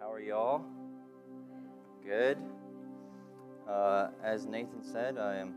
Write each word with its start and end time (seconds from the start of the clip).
How 0.00 0.12
are 0.12 0.20
y'all? 0.20 0.62
Good. 2.06 2.38
Uh, 3.68 4.10
as 4.22 4.46
Nathan 4.46 4.84
said, 4.84 5.18
I 5.18 5.38
am. 5.38 5.54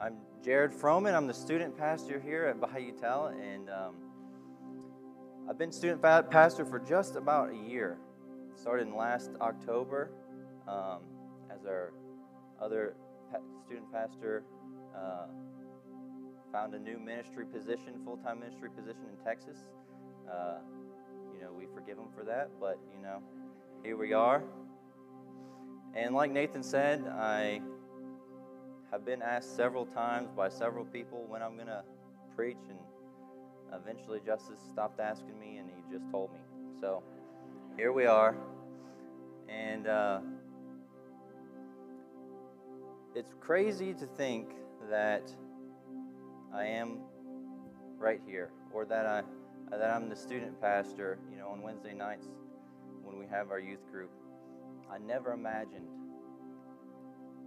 I'm 0.00 0.16
Jared 0.42 0.72
Froman. 0.72 1.14
I'm 1.14 1.26
the 1.26 1.34
student 1.34 1.76
pastor 1.76 2.18
here 2.18 2.46
at 2.46 2.58
Bayou 2.58 2.94
and 3.38 3.68
um, 3.68 3.96
I've 5.46 5.58
been 5.58 5.70
student 5.70 6.00
pastor 6.00 6.64
for 6.64 6.78
just 6.78 7.16
about 7.16 7.50
a 7.50 7.54
year. 7.54 7.98
Started 8.54 8.86
in 8.88 8.96
last 8.96 9.32
October 9.42 10.10
um, 10.66 11.00
as 11.54 11.66
our 11.66 11.92
other 12.62 12.94
pa- 13.30 13.40
student 13.66 13.92
pastor 13.92 14.42
uh, 14.96 15.26
found 16.50 16.74
a 16.74 16.78
new 16.78 16.98
ministry 16.98 17.44
position, 17.44 18.00
full-time 18.06 18.40
ministry 18.40 18.70
position 18.70 19.04
in 19.12 19.22
Texas. 19.22 19.58
Uh, 20.32 20.60
you 21.38 21.44
know, 21.44 21.52
we 21.52 21.66
forgive 21.72 21.98
him 21.98 22.08
for 22.16 22.24
that, 22.24 22.50
but 22.60 22.78
you 22.94 23.00
know, 23.00 23.22
here 23.84 23.96
we 23.96 24.12
are. 24.12 24.42
And 25.94 26.14
like 26.14 26.32
Nathan 26.32 26.62
said, 26.62 27.06
I 27.06 27.60
have 28.90 29.04
been 29.04 29.22
asked 29.22 29.54
several 29.54 29.86
times 29.86 30.30
by 30.36 30.48
several 30.48 30.84
people 30.84 31.24
when 31.28 31.42
I'm 31.42 31.54
going 31.54 31.68
to 31.68 31.84
preach, 32.34 32.58
and 32.68 32.78
eventually 33.72 34.20
Justice 34.24 34.58
stopped 34.72 34.98
asking 34.98 35.38
me 35.38 35.58
and 35.58 35.68
he 35.68 35.96
just 35.96 36.10
told 36.10 36.32
me. 36.32 36.40
So 36.80 37.02
here 37.76 37.92
we 37.92 38.06
are. 38.06 38.36
And 39.48 39.86
uh, 39.86 40.20
it's 43.14 43.34
crazy 43.40 43.94
to 43.94 44.06
think 44.06 44.50
that 44.90 45.32
I 46.54 46.64
am 46.64 46.98
right 47.98 48.20
here, 48.26 48.50
or 48.72 48.84
that 48.86 49.06
I 49.06 49.22
that 49.70 49.90
I'm 49.90 50.08
the 50.08 50.16
student 50.16 50.60
pastor. 50.60 51.18
You 51.30 51.38
know, 51.38 51.48
on 51.48 51.62
Wednesday 51.62 51.94
nights 51.94 52.26
when 53.02 53.18
we 53.18 53.26
have 53.26 53.50
our 53.50 53.60
youth 53.60 53.84
group, 53.90 54.10
I 54.90 54.98
never 54.98 55.32
imagined 55.32 55.88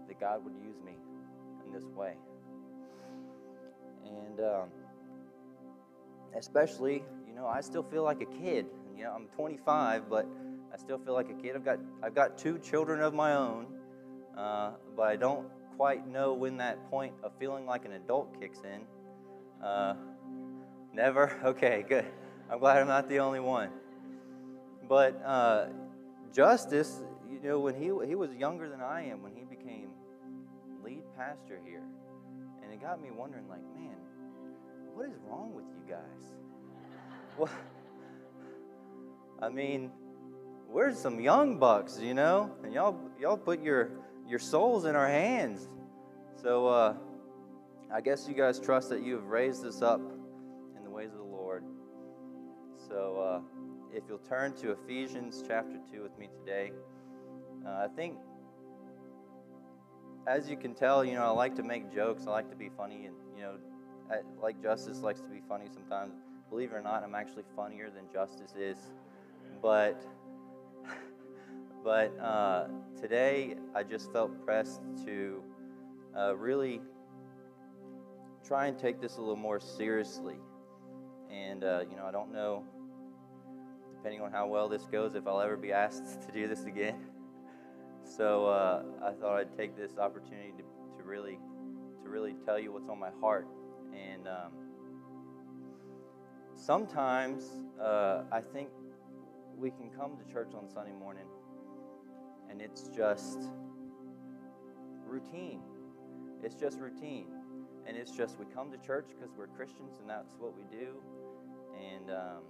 that 0.07 0.19
God 0.19 0.43
would 0.43 0.55
use 0.55 0.81
me 0.83 0.93
in 1.65 1.73
this 1.73 1.85
way, 1.95 2.13
and 4.05 4.39
um, 4.39 4.69
especially, 6.37 7.03
you 7.27 7.33
know, 7.33 7.47
I 7.47 7.61
still 7.61 7.83
feel 7.83 8.03
like 8.03 8.21
a 8.21 8.25
kid. 8.41 8.67
You 8.95 9.05
know, 9.05 9.13
I'm 9.15 9.27
25, 9.35 10.09
but 10.09 10.27
I 10.73 10.77
still 10.77 10.99
feel 10.99 11.13
like 11.13 11.29
a 11.29 11.41
kid. 11.41 11.55
I've 11.55 11.65
got 11.65 11.79
I've 12.03 12.15
got 12.15 12.37
two 12.37 12.59
children 12.59 13.01
of 13.01 13.13
my 13.13 13.33
own, 13.33 13.67
uh, 14.37 14.71
but 14.95 15.03
I 15.03 15.15
don't 15.15 15.47
quite 15.77 16.07
know 16.07 16.33
when 16.33 16.57
that 16.57 16.89
point 16.89 17.13
of 17.23 17.31
feeling 17.39 17.65
like 17.65 17.85
an 17.85 17.93
adult 17.93 18.39
kicks 18.39 18.59
in. 18.63 19.65
Uh, 19.65 19.95
never? 20.93 21.39
Okay, 21.43 21.85
good. 21.87 22.05
I'm 22.49 22.59
glad 22.59 22.77
I'm 22.77 22.87
not 22.87 23.07
the 23.07 23.19
only 23.19 23.39
one. 23.39 23.69
But 24.87 25.21
uh, 25.25 25.67
Justice, 26.33 27.01
you 27.31 27.39
know, 27.41 27.59
when 27.59 27.75
he, 27.75 27.91
he 28.07 28.15
was 28.15 28.31
younger 28.33 28.69
than 28.69 28.81
I 28.81 29.05
am, 29.05 29.21
when 29.23 29.33
he 29.33 29.43
became 29.43 29.89
lead 30.83 31.03
pastor 31.17 31.59
here, 31.65 31.83
and 32.61 32.73
it 32.73 32.81
got 32.81 33.01
me 33.01 33.09
wondering, 33.11 33.47
like, 33.47 33.61
man, 33.75 33.95
what 34.93 35.07
is 35.07 35.15
wrong 35.27 35.53
with 35.53 35.65
you 35.65 35.89
guys? 35.89 36.33
What? 37.37 37.51
I 39.41 39.49
mean, 39.49 39.91
we're 40.69 40.93
some 40.93 41.19
young 41.19 41.57
bucks, 41.57 41.99
you 42.01 42.13
know, 42.13 42.51
and 42.63 42.73
y'all 42.73 42.97
y'all 43.19 43.37
put 43.37 43.63
your 43.63 43.91
your 44.27 44.39
souls 44.39 44.85
in 44.85 44.95
our 44.95 45.07
hands. 45.07 45.67
So 46.41 46.67
uh, 46.67 46.95
I 47.93 48.01
guess 48.01 48.27
you 48.27 48.33
guys 48.33 48.59
trust 48.59 48.89
that 48.89 49.01
you 49.01 49.15
have 49.15 49.25
raised 49.25 49.65
us 49.65 49.81
up 49.81 50.01
So 52.91 53.21
uh, 53.21 53.39
if 53.95 54.03
you'll 54.09 54.17
turn 54.17 54.53
to 54.57 54.71
Ephesians 54.71 55.41
chapter 55.47 55.79
2 55.93 56.03
with 56.03 56.17
me 56.17 56.27
today, 56.39 56.73
uh, 57.65 57.85
I 57.85 57.87
think, 57.95 58.17
as 60.27 60.49
you 60.49 60.57
can 60.57 60.75
tell, 60.75 61.05
you 61.05 61.13
know, 61.13 61.23
I 61.23 61.29
like 61.29 61.55
to 61.55 61.63
make 61.63 61.93
jokes, 61.93 62.27
I 62.27 62.31
like 62.31 62.49
to 62.49 62.55
be 62.57 62.69
funny, 62.75 63.05
and, 63.05 63.15
you 63.33 63.43
know, 63.43 63.53
I, 64.11 64.17
like 64.41 64.61
Justice 64.61 64.99
likes 64.99 65.21
to 65.21 65.29
be 65.29 65.39
funny 65.47 65.67
sometimes. 65.73 66.15
Believe 66.49 66.73
it 66.73 66.75
or 66.75 66.81
not, 66.81 67.01
I'm 67.01 67.15
actually 67.15 67.45
funnier 67.55 67.89
than 67.89 68.11
Justice 68.11 68.55
is. 68.59 68.77
But 69.61 70.03
but 71.83 72.11
uh, 72.19 72.67
today, 72.99 73.55
I 73.73 73.83
just 73.83 74.11
felt 74.11 74.43
pressed 74.43 74.81
to 75.05 75.41
uh, 76.17 76.35
really 76.35 76.81
try 78.45 78.67
and 78.67 78.77
take 78.77 78.99
this 78.99 79.15
a 79.15 79.21
little 79.21 79.37
more 79.37 79.61
seriously. 79.61 80.35
And, 81.31 81.63
uh, 81.63 81.85
you 81.89 81.95
know, 81.95 82.05
I 82.05 82.11
don't 82.11 82.33
know, 82.33 82.65
depending 84.01 84.21
on 84.21 84.31
how 84.31 84.47
well 84.47 84.67
this 84.67 84.87
goes, 84.91 85.13
if 85.13 85.27
I'll 85.27 85.41
ever 85.41 85.55
be 85.55 85.71
asked 85.71 86.23
to 86.23 86.31
do 86.31 86.47
this 86.47 86.65
again. 86.65 86.95
So 88.17 88.47
uh, 88.47 88.83
I 89.01 89.11
thought 89.11 89.37
I'd 89.37 89.55
take 89.55 89.77
this 89.77 89.97
opportunity 89.97 90.51
to, 90.57 90.63
to 90.97 91.07
really 91.07 91.39
to 92.03 92.09
really 92.09 92.35
tell 92.45 92.59
you 92.59 92.73
what's 92.73 92.89
on 92.89 92.99
my 92.99 93.11
heart. 93.21 93.47
And 93.93 94.27
um, 94.27 94.51
sometimes 96.55 97.45
uh, 97.79 98.23
I 98.29 98.41
think 98.41 98.69
we 99.55 99.69
can 99.69 99.91
come 99.91 100.17
to 100.17 100.33
church 100.33 100.51
on 100.55 100.67
Sunday 100.67 100.91
morning 100.91 101.27
and 102.49 102.59
it's 102.59 102.89
just 102.89 103.39
routine. 105.05 105.61
It's 106.43 106.55
just 106.55 106.79
routine. 106.79 107.27
And 107.87 107.95
it's 107.95 108.11
just 108.11 108.37
we 108.39 108.45
come 108.53 108.71
to 108.71 108.77
church 108.85 109.05
because 109.07 109.31
we're 109.37 109.47
Christians 109.47 109.99
and 110.01 110.09
that's 110.09 110.33
what 110.37 110.53
we 110.57 110.63
do. 110.69 110.95
And 111.79 112.09
um, 112.09 112.41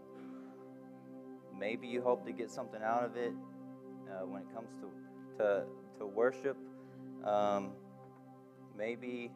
maybe 1.61 1.87
you 1.87 2.01
hope 2.01 2.25
to 2.25 2.31
get 2.31 2.49
something 2.49 2.81
out 2.83 3.03
of 3.03 3.15
it 3.15 3.31
uh, 4.09 4.25
when 4.25 4.41
it 4.41 4.47
comes 4.53 4.69
to, 4.81 5.37
to, 5.37 5.63
to 5.99 6.05
worship. 6.07 6.57
Um, 7.23 7.73
maybe 8.75 9.31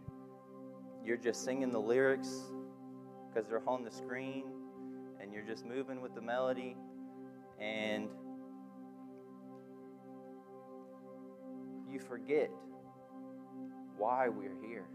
you're 1.05 1.17
just 1.17 1.45
singing 1.45 1.71
the 1.71 1.79
lyrics 1.79 2.51
because 3.27 3.47
they're 3.47 3.69
on 3.69 3.83
the 3.83 3.91
screen 3.91 4.45
and 5.21 5.31
you're 5.31 5.43
just 5.43 5.67
moving 5.67 6.01
with 6.01 6.15
the 6.15 6.21
melody. 6.21 6.75
And 7.61 8.09
you 11.87 11.99
forget 11.99 12.49
why 13.97 14.29
we're 14.29 14.57
here. 14.67 14.85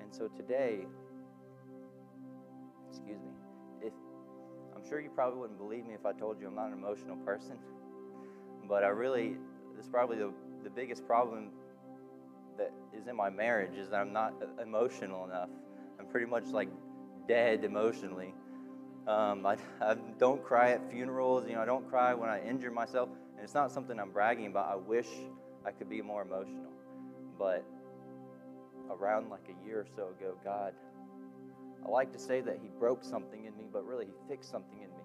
And 0.00 0.14
so 0.14 0.28
today, 0.28 0.86
excuse 2.88 3.18
me, 3.18 3.35
Sure 4.88 5.00
you 5.00 5.10
probably 5.10 5.40
wouldn't 5.40 5.58
believe 5.58 5.84
me 5.84 5.94
if 5.94 6.06
I 6.06 6.12
told 6.12 6.40
you 6.40 6.46
I'm 6.46 6.54
not 6.54 6.68
an 6.68 6.74
emotional 6.74 7.16
person, 7.16 7.58
but 8.68 8.84
I 8.84 8.88
really, 8.88 9.36
this 9.74 9.84
is 9.84 9.90
probably 9.90 10.16
the, 10.16 10.32
the 10.62 10.70
biggest 10.70 11.04
problem 11.06 11.50
that 12.56 12.72
is 12.96 13.08
in 13.08 13.16
my 13.16 13.28
marriage 13.28 13.76
is 13.76 13.90
that 13.90 14.00
I'm 14.00 14.12
not 14.12 14.34
emotional 14.62 15.24
enough. 15.24 15.48
I'm 15.98 16.06
pretty 16.06 16.26
much 16.26 16.44
like 16.46 16.68
dead 17.26 17.64
emotionally. 17.64 18.32
Um, 19.08 19.44
I, 19.44 19.56
I 19.80 19.96
don't 20.18 20.44
cry 20.44 20.70
at 20.70 20.90
funerals, 20.90 21.48
you 21.48 21.54
know, 21.54 21.62
I 21.62 21.66
don't 21.66 21.88
cry 21.88 22.14
when 22.14 22.30
I 22.30 22.40
injure 22.44 22.70
myself. 22.70 23.08
And 23.34 23.44
it's 23.44 23.54
not 23.54 23.72
something 23.72 23.98
I'm 23.98 24.12
bragging 24.12 24.46
about. 24.46 24.70
I 24.70 24.76
wish 24.76 25.08
I 25.64 25.72
could 25.72 25.90
be 25.90 26.00
more 26.00 26.22
emotional. 26.22 26.70
But 27.36 27.64
around 28.90 29.30
like 29.30 29.48
a 29.48 29.66
year 29.66 29.80
or 29.80 29.86
so 29.96 30.08
ago, 30.08 30.36
God, 30.44 30.74
I 31.86 31.90
like 31.90 32.12
to 32.12 32.18
say 32.18 32.40
that 32.40 32.58
He 32.60 32.68
broke 32.80 33.04
something 33.04 33.44
in 33.44 33.56
me, 33.56 33.68
but 33.72 33.86
really 33.86 34.06
He 34.06 34.28
fixed 34.28 34.50
something 34.50 34.78
in 34.80 34.88
me. 34.88 35.04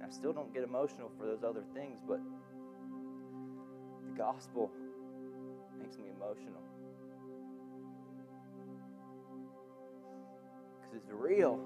And 0.00 0.10
I 0.10 0.14
still 0.14 0.32
don't 0.32 0.52
get 0.54 0.62
emotional 0.62 1.10
for 1.18 1.26
those 1.26 1.42
other 1.42 1.64
things, 1.74 2.00
but 2.06 2.20
the 4.06 4.16
gospel 4.16 4.70
makes 5.76 5.98
me 5.98 6.04
emotional. 6.16 6.62
Because 10.76 10.96
it's 10.96 11.10
real. 11.10 11.58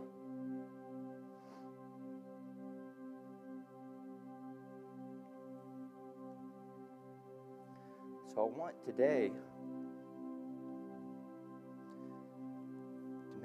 So 8.35 8.41
I 8.41 8.59
want 8.59 8.75
today 8.87 9.31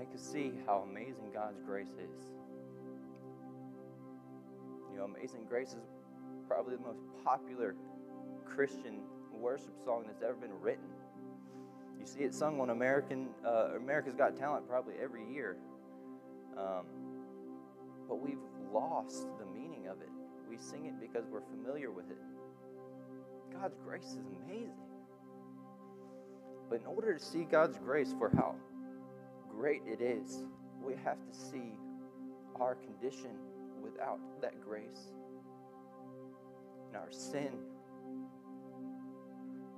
make 0.09 0.19
see 0.19 0.51
how 0.65 0.85
amazing 0.89 1.31
God's 1.33 1.61
grace 1.65 1.89
is. 1.89 2.25
You 4.91 4.97
know, 4.97 5.05
Amazing 5.05 5.45
Grace 5.47 5.69
is 5.69 5.85
probably 6.47 6.75
the 6.75 6.81
most 6.81 6.99
popular 7.23 7.75
Christian 8.45 9.01
worship 9.33 9.73
song 9.85 10.03
that's 10.07 10.23
ever 10.23 10.33
been 10.33 10.59
written. 10.61 10.85
You 11.99 12.05
see 12.05 12.21
it 12.21 12.33
sung 12.33 12.59
on 12.59 12.69
American 12.69 13.29
uh, 13.45 13.75
America's 13.75 14.15
Got 14.15 14.35
Talent 14.35 14.67
probably 14.67 14.95
every 15.01 15.25
year. 15.31 15.57
Um, 16.57 16.85
but 18.07 18.19
we've 18.19 18.39
lost 18.73 19.27
the 19.39 19.45
meaning 19.45 19.87
of 19.87 20.01
it. 20.01 20.09
We 20.49 20.57
sing 20.57 20.85
it 20.85 20.99
because 20.99 21.25
we're 21.31 21.41
familiar 21.41 21.91
with 21.91 22.09
it. 22.09 22.17
God's 23.53 23.77
grace 23.85 24.05
is 24.05 24.25
amazing. 24.45 24.73
But 26.69 26.81
in 26.81 26.87
order 26.87 27.13
to 27.13 27.19
see 27.23 27.43
God's 27.43 27.77
grace 27.77 28.13
for 28.17 28.29
how 28.35 28.55
great 29.59 29.81
it 29.85 30.01
is, 30.01 30.45
we 30.81 30.93
have 31.03 31.17
to 31.25 31.37
see 31.37 31.73
our 32.61 32.75
condition 32.75 33.31
without 33.83 34.19
that 34.41 34.53
grace. 34.61 35.11
and 36.87 36.95
our 36.95 37.11
sin, 37.11 37.49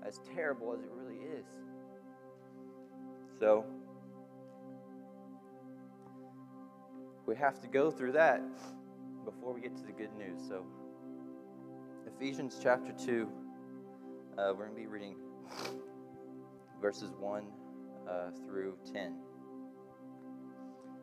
as 0.06 0.22
terrible 0.34 0.72
as 0.72 0.82
it 0.82 0.90
really 0.94 1.20
is. 1.36 1.46
So, 3.40 3.66
we 7.26 7.36
have 7.36 7.60
to 7.62 7.68
go 7.68 7.90
through 7.92 8.14
that 8.14 8.42
before 9.26 9.52
we 9.52 9.62
get 9.62 9.76
to 9.76 9.84
the 9.84 9.92
good 9.92 10.16
news. 10.16 10.40
So, 10.48 10.64
Ephesians 12.06 12.60
chapter 12.62 12.94
2, 12.94 13.28
uh, 14.38 14.54
we're 14.56 14.68
going 14.68 14.70
to 14.70 14.76
be 14.76 14.88
reading 14.88 15.16
verses 16.80 17.12
1 17.20 17.44
uh, 18.08 18.30
through 18.46 18.78
10. 18.94 19.16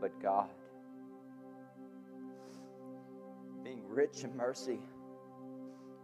But 0.00 0.20
God, 0.22 0.48
being 3.64 3.82
rich 3.88 4.24
in 4.24 4.36
mercy, 4.36 4.78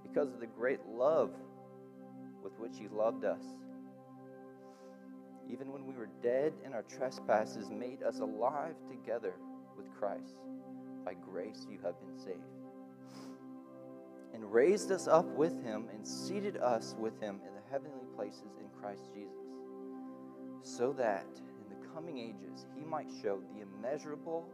because 0.02 0.32
of 0.32 0.40
the 0.40 0.46
great 0.46 0.80
love 0.86 1.30
with 2.42 2.52
which 2.58 2.76
He 2.78 2.88
loved 2.88 3.24
us, 3.24 3.42
even 5.50 5.72
when 5.72 5.86
we 5.86 5.94
were 5.94 6.08
dead 6.22 6.52
in 6.64 6.72
our 6.72 6.82
trespasses, 6.82 7.70
made 7.70 8.02
us 8.02 8.20
alive 8.20 8.74
together 8.88 9.34
with 9.76 9.86
Christ. 9.98 10.38
By 11.04 11.14
grace 11.14 11.66
you 11.70 11.78
have 11.84 11.94
been 12.00 12.18
saved. 12.18 12.40
And 14.32 14.52
raised 14.52 14.90
us 14.90 15.06
up 15.06 15.26
with 15.26 15.62
him 15.62 15.86
and 15.92 16.06
seated 16.06 16.56
us 16.56 16.96
with 16.98 17.20
him 17.20 17.40
in 17.46 17.54
the 17.54 17.60
heavenly 17.70 18.06
places 18.16 18.58
in 18.58 18.66
Christ 18.80 19.10
Jesus, 19.14 19.32
so 20.62 20.92
that 20.94 21.26
coming 21.94 22.18
ages 22.18 22.66
he 22.76 22.84
might 22.84 23.06
show 23.22 23.38
the 23.54 23.62
immeasurable 23.62 24.48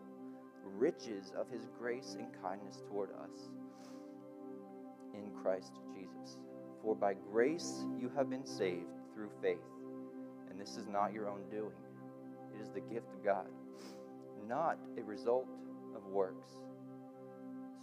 riches 0.77 1.33
of 1.37 1.49
his 1.49 1.67
grace 1.79 2.17
and 2.19 2.29
kindness 2.43 2.83
toward 2.89 3.11
us 3.13 3.49
in 5.15 5.31
Christ 5.43 5.73
Jesus. 5.95 6.37
For 6.83 6.95
by 6.95 7.15
grace 7.33 7.85
you 7.99 8.11
have 8.15 8.29
been 8.31 8.47
saved 8.47 8.93
through 9.15 9.31
faith, 9.43 9.59
and 10.51 10.61
this 10.61 10.77
is 10.77 10.87
not 10.87 11.13
your 11.13 11.29
own 11.29 11.41
doing, 11.51 11.73
it 12.55 12.63
is 12.63 12.71
the 12.71 12.81
gift 12.81 13.07
of 13.13 13.25
God, 13.25 13.49
not 14.47 14.79
a 14.99 15.03
result 15.03 15.47
of 15.97 16.05
works, 16.07 16.51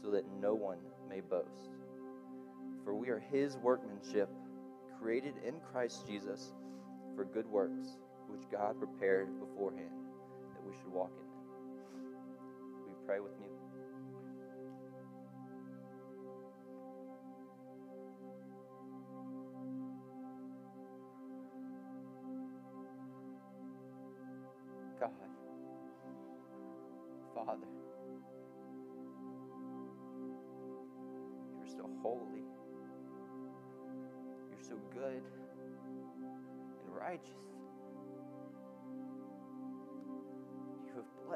so 0.03 0.11
that 0.11 0.25
no 0.39 0.53
one 0.53 0.79
may 1.09 1.21
boast. 1.21 1.71
For 2.83 2.93
we 2.95 3.09
are 3.09 3.23
his 3.31 3.57
workmanship, 3.57 4.29
created 5.01 5.33
in 5.45 5.55
Christ 5.71 6.07
Jesus 6.07 6.53
for 7.15 7.25
good 7.25 7.47
works, 7.47 7.97
which 8.27 8.43
God 8.51 8.77
prepared 8.79 9.27
beforehand 9.39 9.91
that 10.53 10.63
we 10.65 10.73
should 10.73 10.91
walk 10.91 11.11
in 11.11 11.25
them. 11.25 11.37
Will 12.83 12.89
you 12.89 12.97
pray 13.05 13.19
with 13.19 13.37
me? 13.39 13.47
God, 24.99 25.11
Father, 27.35 27.67
you're 31.57 31.67
so 31.67 31.89
holy. 32.01 32.43
You're 34.49 34.59
so 34.61 34.75
good 34.93 35.21
and 36.85 36.95
righteous. 36.95 37.56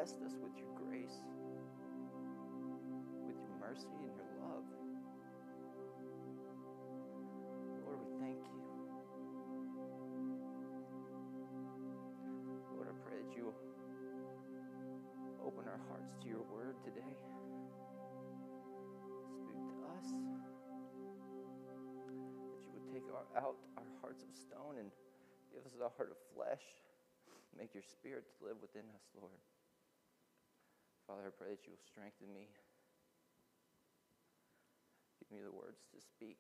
Blessed 0.02 0.24
us 0.26 0.34
with 0.42 0.58
your 0.58 0.74
grace, 0.82 1.22
with 3.22 3.38
your 3.38 3.54
mercy 3.62 3.86
and 4.02 4.10
your 4.18 4.26
love. 4.42 4.66
Lord, 7.86 8.02
we 8.02 8.10
thank 8.18 8.42
you. 8.42 8.62
Lord, 12.74 12.90
I 12.90 12.98
pray 13.06 13.22
that 13.22 13.38
you 13.38 13.54
open 15.46 15.70
our 15.70 15.78
hearts 15.94 16.18
to 16.24 16.28
your 16.28 16.42
word 16.50 16.82
today. 16.82 17.14
Speak 19.38 19.62
to 19.70 19.78
us. 19.86 20.10
That 22.50 22.58
you 22.66 22.74
would 22.74 22.90
take 22.90 23.06
our, 23.14 23.30
out 23.38 23.58
our 23.78 23.86
hearts 24.02 24.24
of 24.24 24.34
stone 24.34 24.82
and 24.82 24.90
give 25.54 25.62
us 25.62 25.78
a 25.78 25.94
heart 25.96 26.10
of 26.10 26.18
flesh. 26.34 26.66
Make 27.56 27.76
your 27.76 27.84
spirit 27.86 28.26
to 28.26 28.48
live 28.48 28.58
within 28.64 28.90
us, 28.98 29.06
Lord. 29.14 29.38
Father, 31.12 31.28
I 31.28 31.32
pray 31.38 31.50
that 31.52 31.68
you 31.68 31.74
will 31.74 31.84
strengthen 31.92 32.34
me. 32.34 32.48
Give 35.20 35.38
me 35.38 35.44
the 35.44 35.52
words 35.52 35.84
to 35.94 36.00
speak. 36.00 36.38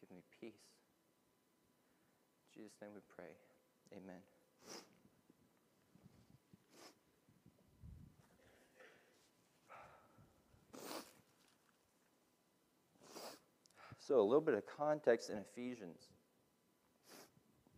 Give 0.00 0.10
me 0.10 0.22
peace. 0.40 0.66
In 2.50 2.62
Jesus' 2.62 2.74
name 2.82 2.90
we 2.92 3.00
pray. 3.14 3.30
Amen. 3.96 4.18
So, 14.00 14.18
a 14.18 14.22
little 14.26 14.40
bit 14.40 14.54
of 14.54 14.64
context 14.66 15.30
in 15.30 15.38
Ephesians. 15.38 16.08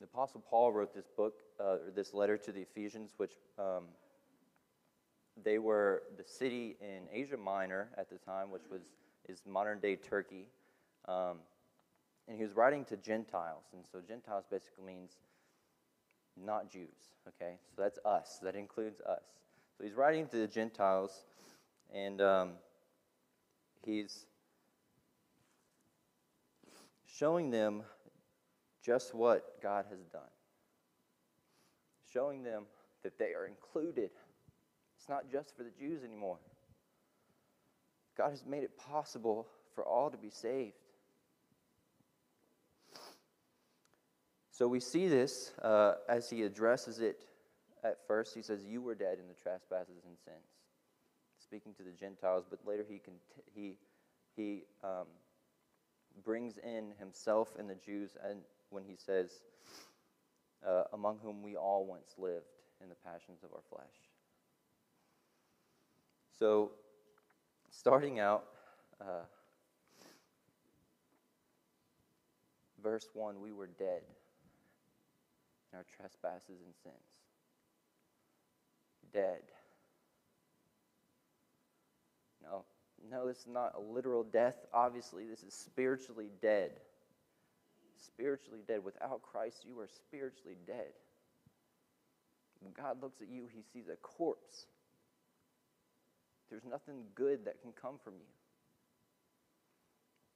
The 0.00 0.04
Apostle 0.04 0.42
Paul 0.48 0.72
wrote 0.72 0.94
this 0.94 1.08
book, 1.16 1.34
uh, 1.60 1.64
or 1.64 1.92
this 1.94 2.12
letter 2.14 2.36
to 2.36 2.52
the 2.52 2.60
Ephesians, 2.60 3.12
which 3.16 3.32
um, 3.58 3.84
they 5.42 5.58
were 5.58 6.02
the 6.16 6.24
city 6.24 6.76
in 6.80 7.02
Asia 7.12 7.36
Minor 7.36 7.88
at 7.96 8.10
the 8.10 8.18
time, 8.18 8.50
which 8.50 8.64
was 8.70 8.82
is 9.28 9.42
modern 9.46 9.80
day 9.80 9.96
Turkey. 9.96 10.48
Um, 11.06 11.38
and 12.28 12.36
he 12.36 12.42
was 12.42 12.54
writing 12.54 12.84
to 12.86 12.96
Gentiles, 12.96 13.64
and 13.72 13.84
so 13.90 14.00
Gentiles 14.06 14.44
basically 14.50 14.84
means 14.84 15.12
not 16.42 16.70
Jews. 16.70 17.12
Okay, 17.28 17.54
so 17.74 17.82
that's 17.82 17.98
us. 18.04 18.38
That 18.42 18.54
includes 18.54 19.00
us. 19.02 19.22
So 19.76 19.84
he's 19.84 19.94
writing 19.94 20.26
to 20.28 20.36
the 20.36 20.46
Gentiles, 20.46 21.24
and 21.92 22.20
um, 22.20 22.50
he's 23.84 24.26
showing 27.06 27.50
them 27.50 27.82
just 28.84 29.14
what 29.14 29.62
God 29.62 29.86
has 29.90 30.00
done, 30.12 30.22
showing 32.12 32.42
them 32.42 32.64
that 33.02 33.18
they 33.18 33.32
are 33.32 33.46
included. 33.46 34.10
It's 34.98 35.08
not 35.08 35.30
just 35.30 35.56
for 35.56 35.62
the 35.62 35.70
Jews 35.70 36.02
anymore. 36.04 36.38
God 38.16 38.30
has 38.30 38.44
made 38.44 38.62
it 38.62 38.76
possible 38.76 39.48
for 39.74 39.84
all 39.84 40.10
to 40.10 40.16
be 40.16 40.30
saved. 40.30 40.74
So 44.50 44.68
we 44.68 44.78
see 44.78 45.08
this 45.08 45.52
uh, 45.62 45.94
as 46.08 46.30
he 46.30 46.42
addresses 46.44 47.00
it 47.00 47.24
at 47.82 47.98
first. 48.06 48.34
He 48.34 48.42
says, 48.42 48.64
You 48.64 48.82
were 48.82 48.94
dead 48.94 49.18
in 49.20 49.26
the 49.26 49.34
trespasses 49.34 50.04
and 50.06 50.16
sins, 50.24 50.46
speaking 51.42 51.74
to 51.74 51.82
the 51.82 51.90
Gentiles, 51.90 52.44
but 52.48 52.60
later 52.64 52.84
he, 52.88 52.98
cont- 52.98 53.18
he, 53.52 53.78
he 54.36 54.62
um, 54.84 55.06
brings 56.24 56.58
in 56.58 56.92
himself 57.00 57.54
and 57.58 57.68
the 57.68 57.74
Jews 57.74 58.16
and 58.22 58.42
when 58.74 58.84
he 58.84 58.96
says, 58.96 59.30
uh, 60.66 60.84
Among 60.92 61.18
whom 61.22 61.42
we 61.42 61.56
all 61.56 61.86
once 61.86 62.14
lived 62.18 62.46
in 62.82 62.88
the 62.88 62.94
passions 62.96 63.42
of 63.44 63.50
our 63.52 63.62
flesh. 63.70 63.94
So, 66.38 66.72
starting 67.70 68.18
out, 68.18 68.44
uh, 69.00 69.24
verse 72.82 73.08
1 73.14 73.40
we 73.40 73.52
were 73.52 73.68
dead 73.68 74.02
in 75.72 75.78
our 75.78 75.84
trespasses 75.96 76.60
and 76.64 76.74
sins. 76.82 76.94
Dead. 79.12 79.42
No, 82.42 82.64
no, 83.10 83.26
this 83.26 83.38
is 83.38 83.46
not 83.46 83.74
a 83.76 83.80
literal 83.80 84.24
death. 84.24 84.56
Obviously, 84.72 85.26
this 85.26 85.42
is 85.42 85.54
spiritually 85.54 86.30
dead. 86.42 86.72
Spiritually 88.06 88.60
dead. 88.66 88.84
Without 88.84 89.22
Christ, 89.22 89.64
you 89.66 89.78
are 89.80 89.88
spiritually 89.88 90.56
dead. 90.66 90.92
When 92.60 92.72
God 92.72 93.02
looks 93.02 93.20
at 93.20 93.28
you, 93.28 93.46
he 93.52 93.62
sees 93.72 93.88
a 93.88 93.96
corpse. 93.96 94.66
there's 96.50 96.64
nothing 96.64 97.04
good 97.14 97.44
that 97.44 97.60
can 97.60 97.72
come 97.72 97.96
from 98.02 98.14
you. 98.14 98.26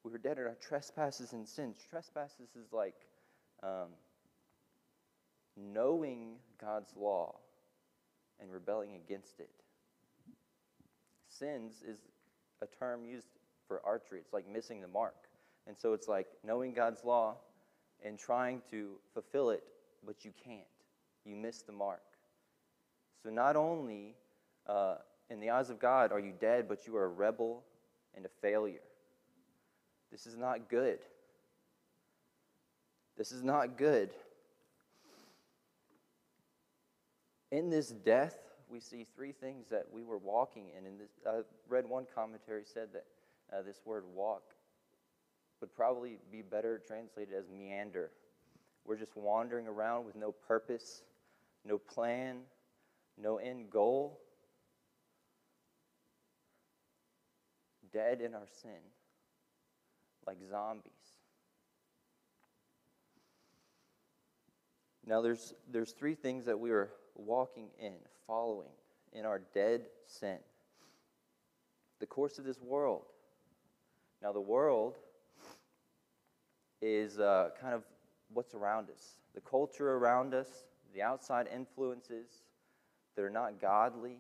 We 0.04 0.12
were 0.12 0.18
dead 0.18 0.38
in 0.38 0.44
our 0.44 0.56
trespasses 0.60 1.32
and 1.32 1.46
sins. 1.46 1.76
Trespasses 1.90 2.48
is 2.56 2.72
like 2.72 2.94
um, 3.62 3.88
knowing 5.56 6.37
God's 6.60 6.92
law 6.96 7.37
and 8.40 8.52
rebelling 8.52 8.94
against 8.94 9.40
it. 9.40 9.50
Sins 11.28 11.82
is 11.87 11.98
a 12.62 12.66
term 12.66 13.04
used 13.04 13.26
for 13.66 13.80
archery. 13.84 14.20
It's 14.20 14.32
like 14.32 14.48
missing 14.48 14.80
the 14.80 14.88
mark. 14.88 15.14
And 15.66 15.76
so 15.76 15.92
it's 15.92 16.08
like 16.08 16.26
knowing 16.44 16.72
God's 16.72 17.04
law 17.04 17.37
and 18.05 18.19
trying 18.19 18.62
to 18.71 18.93
fulfill 19.12 19.50
it, 19.50 19.62
but 20.07 20.25
you 20.25 20.33
can't. 20.45 20.61
You 21.25 21.37
miss 21.37 21.62
the 21.62 21.73
mark. 21.73 22.02
So 23.23 23.31
not 23.31 23.57
only 23.57 24.14
uh, 24.67 24.97
in 25.31 25.40
the 25.40 25.50
eyes 25.50 25.71
of 25.71 25.78
God 25.78 26.12
are 26.12 26.21
you 26.21 26.33
dead, 26.38 26.69
but 26.69 26.87
you 26.87 26.97
are 26.97 27.05
a 27.05 27.09
rebel 27.09 27.64
and 28.14 28.25
a 28.25 28.28
failure. 28.40 28.81
This 30.11 30.26
is 30.26 30.37
not 30.37 30.69
good. 30.69 31.00
This 33.17 33.33
is 33.33 33.43
not 33.43 33.76
good. 33.76 34.11
In 37.50 37.71
this 37.71 37.88
death, 37.88 38.37
we 38.71 38.81
see 38.81 39.07
three 39.17 39.33
things 39.33 39.67
that 39.71 39.87
we 39.93 40.05
were 40.05 40.19
walking 40.19 40.67
in. 40.78 40.87
And 40.87 41.00
this, 41.00 41.11
I 41.26 41.40
read 41.69 41.88
one 41.88 42.07
commentary 42.14 42.62
said 42.64 42.88
that 42.93 43.07
uh, 43.52 43.62
this 43.62 43.81
word 43.85 44.05
walk 44.14 44.43
would 45.61 45.75
probably 45.75 46.19
be 46.31 46.43
better 46.43 46.81
translated 46.87 47.35
as 47.35 47.45
meander. 47.50 48.11
We're 48.85 48.97
just 48.97 49.17
wandering 49.17 49.67
around 49.67 50.07
with 50.07 50.17
no 50.17 50.33
purpose, 50.33 51.03
no 51.65 51.79
plan, 51.79 52.38
no 53.21 53.37
end 53.38 53.71
goal, 53.71 54.21
dead 57.93 58.21
in 58.21 58.35
our 58.35 58.47
sin, 58.62 58.81
like 60.27 60.38
zombies. 60.49 60.93
Now, 65.07 65.23
there's, 65.23 65.55
there's 65.71 65.93
three 65.93 66.15
things 66.15 66.45
that 66.45 66.61
we 66.61 66.71
are 66.71 66.91
walking 67.15 67.69
in, 67.81 67.95
following 68.27 68.69
in 69.12 69.25
our 69.25 69.41
dead 69.55 69.87
sin. 70.07 70.37
The 71.99 72.07
course 72.07 72.38
of 72.38 72.45
this 72.45 72.61
world. 72.61 73.05
Now, 74.23 74.33
the 74.33 74.41
world 74.41 74.99
is 76.80 77.18
uh, 77.18 77.50
kind 77.61 77.75
of 77.75 77.82
what's 78.32 78.54
around 78.54 78.90
us. 78.90 79.18
The 79.35 79.40
culture 79.40 79.94
around 79.94 80.35
us, 80.35 80.49
the 80.94 81.02
outside 81.02 81.49
influences 81.54 82.28
that 83.16 83.23
are 83.23 83.30
not 83.30 83.61
godly. 83.61 84.18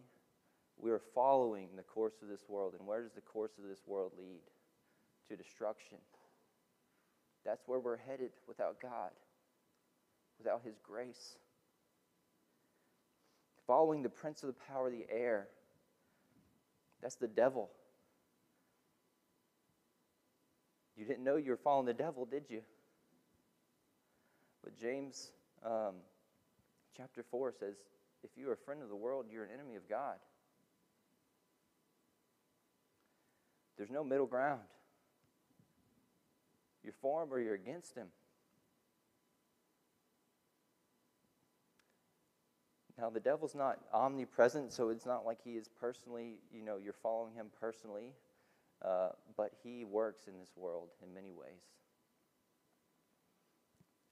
We 0.80 0.90
are 0.90 1.00
following 1.14 1.68
the 1.76 1.82
course 1.82 2.14
of 2.22 2.28
this 2.28 2.42
world. 2.48 2.74
And 2.78 2.86
where 2.86 3.02
does 3.02 3.12
the 3.12 3.20
course 3.20 3.52
of 3.58 3.68
this 3.68 3.80
world 3.86 4.12
lead? 4.18 4.40
To 5.28 5.36
destruction. 5.36 5.98
That's 7.44 7.66
where 7.66 7.78
we're 7.78 7.96
headed 7.96 8.30
without 8.46 8.80
God, 8.80 9.10
without 10.38 10.62
His 10.64 10.78
grace. 10.82 11.36
Following 13.66 14.02
the 14.02 14.08
prince 14.08 14.42
of 14.42 14.48
the 14.48 14.56
power 14.68 14.86
of 14.86 14.92
the 14.92 15.06
air. 15.10 15.48
That's 17.02 17.16
the 17.16 17.28
devil. 17.28 17.70
You 20.98 21.04
didn't 21.04 21.22
know 21.22 21.36
you 21.36 21.52
were 21.52 21.56
following 21.56 21.86
the 21.86 21.94
devil, 21.94 22.26
did 22.26 22.44
you? 22.48 22.62
But 24.64 24.76
James 24.76 25.30
um, 25.64 25.94
chapter 26.96 27.24
4 27.30 27.54
says, 27.58 27.76
if 28.24 28.30
you 28.36 28.50
are 28.50 28.54
a 28.54 28.56
friend 28.56 28.82
of 28.82 28.88
the 28.88 28.96
world, 28.96 29.26
you're 29.30 29.44
an 29.44 29.50
enemy 29.54 29.76
of 29.76 29.88
God. 29.88 30.16
There's 33.76 33.90
no 33.90 34.02
middle 34.02 34.26
ground. 34.26 34.62
You're 36.82 36.94
for 37.00 37.22
him 37.22 37.32
or 37.32 37.38
you're 37.38 37.54
against 37.54 37.94
him. 37.94 38.08
Now, 42.98 43.10
the 43.10 43.20
devil's 43.20 43.54
not 43.54 43.78
omnipresent, 43.94 44.72
so 44.72 44.88
it's 44.88 45.06
not 45.06 45.24
like 45.24 45.38
he 45.44 45.52
is 45.52 45.68
personally, 45.80 46.38
you 46.52 46.64
know, 46.64 46.78
you're 46.82 46.92
following 46.92 47.34
him 47.34 47.46
personally. 47.60 48.14
Uh, 48.84 49.10
but 49.36 49.52
he 49.62 49.84
works 49.84 50.26
in 50.28 50.38
this 50.38 50.50
world 50.56 50.88
in 51.02 51.12
many 51.12 51.30
ways. 51.30 51.62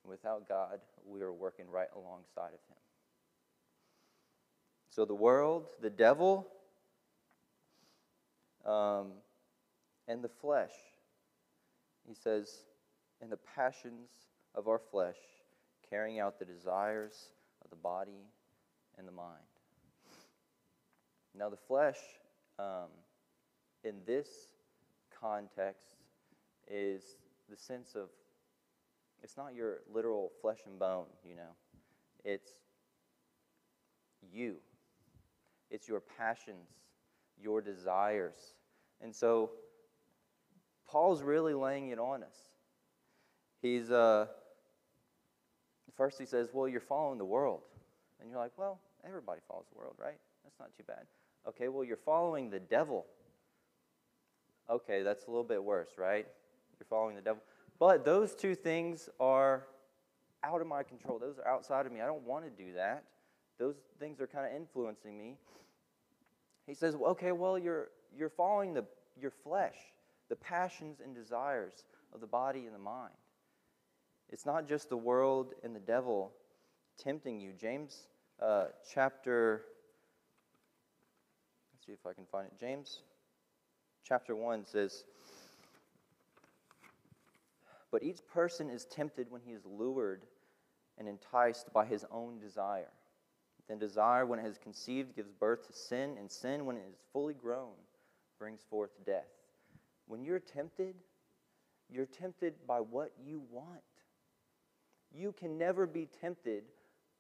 Without 0.05 0.49
God, 0.49 0.81
we 1.05 1.21
are 1.21 1.33
working 1.33 1.67
right 1.71 1.89
alongside 1.95 2.55
of 2.55 2.61
him. 2.69 2.77
So 4.89 5.05
the 5.05 5.15
world, 5.15 5.67
the 5.81 5.91
devil, 5.91 6.47
um, 8.65 9.09
and 10.09 10.23
the 10.23 10.29
flesh, 10.29 10.73
he 12.07 12.15
says, 12.15 12.51
and 13.21 13.31
the 13.31 13.37
passions 13.37 14.09
of 14.55 14.69
our 14.69 14.79
flesh, 14.79 15.17
carrying 15.89 16.19
out 16.19 16.39
the 16.39 16.45
desires 16.45 17.31
of 17.65 17.71
the 17.71 17.77
body 17.77 18.25
and 18.99 19.07
the 19.07 19.13
mind. 19.13 19.37
Now, 21.39 21.51
the 21.51 21.57
flesh, 21.57 21.99
um, 22.59 22.89
in 23.85 23.97
this 24.07 24.29
context 25.21 25.97
is 26.69 27.03
the 27.49 27.57
sense 27.57 27.95
of 27.95 28.09
it's 29.23 29.37
not 29.37 29.55
your 29.55 29.79
literal 29.93 30.31
flesh 30.41 30.59
and 30.67 30.79
bone, 30.79 31.07
you 31.25 31.37
know. 31.37 31.55
It's 32.25 32.53
you. 34.33 34.57
It's 35.71 35.89
your 35.89 36.01
passions, 36.19 36.69
your 37.41 37.61
desires. 37.61 38.55
And 39.01 39.15
so 39.15 39.51
Paul's 40.89 41.23
really 41.23 41.55
laying 41.55 41.91
it 41.91 41.99
on 41.99 42.23
us. 42.23 42.37
He's 43.63 43.91
uh 43.91 44.27
first 45.97 46.19
he 46.19 46.27
says, 46.27 46.51
"Well, 46.53 46.69
you're 46.69 46.81
following 46.81 47.19
the 47.19 47.25
world." 47.25 47.63
And 48.21 48.31
you're 48.31 48.39
like, 48.39 48.53
"Well, 48.57 48.81
everybody 49.05 49.41
follows 49.49 49.67
the 49.73 49.79
world, 49.79 49.97
right? 49.99 50.19
That's 50.45 50.59
not 50.59 50.71
too 50.77 50.85
bad." 50.87 51.07
Okay, 51.49 51.69
well, 51.69 51.85
you're 51.85 51.97
following 51.97 52.51
the 52.51 52.61
devil. 52.61 53.07
Okay, 54.69 55.03
that's 55.03 55.27
a 55.27 55.31
little 55.31 55.45
bit 55.45 55.63
worse, 55.63 55.91
right? 55.97 56.27
You're 56.79 56.87
following 56.89 57.15
the 57.15 57.23
devil. 57.23 57.43
But 57.79 58.05
those 58.05 58.35
two 58.35 58.55
things 58.55 59.09
are 59.21 59.67
out 60.43 60.61
of 60.61 60.67
my 60.67 60.83
control. 60.83 61.19
Those 61.19 61.39
are 61.39 61.49
outside 61.49 61.87
of 61.87 61.93
me. 61.93 62.01
I 62.01 62.07
don't 62.07 62.23
want 62.23 62.45
to 62.45 62.51
do 62.51 62.73
that. 62.75 63.05
Those 63.59 63.77
things 63.99 64.21
are 64.21 64.27
kind 64.27 64.47
of 64.47 64.53
influencing 64.55 65.17
me. 65.17 65.37
He 66.67 66.75
says, 66.75 66.97
well, 66.97 67.11
okay, 67.13 67.33
well, 67.33 67.59
you're, 67.59 67.91
you're 68.17 68.31
following 68.31 68.75
the, 68.75 68.85
your 69.21 69.31
flesh, 69.31 69.77
the 70.29 70.37
passions 70.37 70.99
and 71.03 71.15
desires 71.15 71.85
of 72.13 72.21
the 72.21 72.27
body 72.27 72.67
and 72.67 72.75
the 72.75 72.79
mind. 72.79 73.15
It's 74.31 74.45
not 74.45 74.67
just 74.67 74.89
the 74.89 74.97
world 74.97 75.55
and 75.63 75.75
the 75.75 75.81
devil 75.81 76.33
tempting 76.99 77.41
you. 77.41 77.53
James 77.59 78.09
uh, 78.43 78.67
chapter, 78.93 79.63
let's 81.73 81.87
see 81.87 81.93
if 81.93 82.05
I 82.07 82.13
can 82.13 82.25
find 82.31 82.47
it. 82.47 82.53
James 82.59 83.01
chapter 84.07 84.37
1 84.37 84.65
says, 84.67 85.05
But 87.91 88.03
each 88.03 88.27
person 88.27 88.71
is 88.71 88.85
tempted 88.85 89.31
when 89.31 89.41
he 89.45 89.53
is 89.53 89.65
lured 89.65 90.23
and 90.99 91.09
enticed 91.09 91.73
by 91.73 91.87
his 91.87 92.05
own 92.11 92.39
desire. 92.39 92.93
Then 93.69 93.79
desire, 93.79 94.25
when 94.27 94.39
it 94.39 94.45
has 94.45 94.59
conceived, 94.59 95.17
gives 95.17 95.33
birth 95.33 95.67
to 95.67 95.73
sin, 95.73 96.17
and 96.19 96.31
sin, 96.31 96.67
when 96.67 96.77
it 96.77 96.85
is 96.89 96.99
fully 97.13 97.35
grown, 97.35 97.73
brings 98.39 98.61
forth 98.71 98.91
death. 99.05 99.27
When 100.07 100.23
you're 100.23 100.39
tempted, 100.39 100.95
you're 101.91 102.07
tempted 102.07 102.55
by 102.67 102.79
what 102.79 103.13
you 103.25 103.43
want. 103.51 103.81
You 105.13 105.33
can 105.33 105.59
never 105.59 105.87
be 105.87 106.09
tempted 106.21 106.65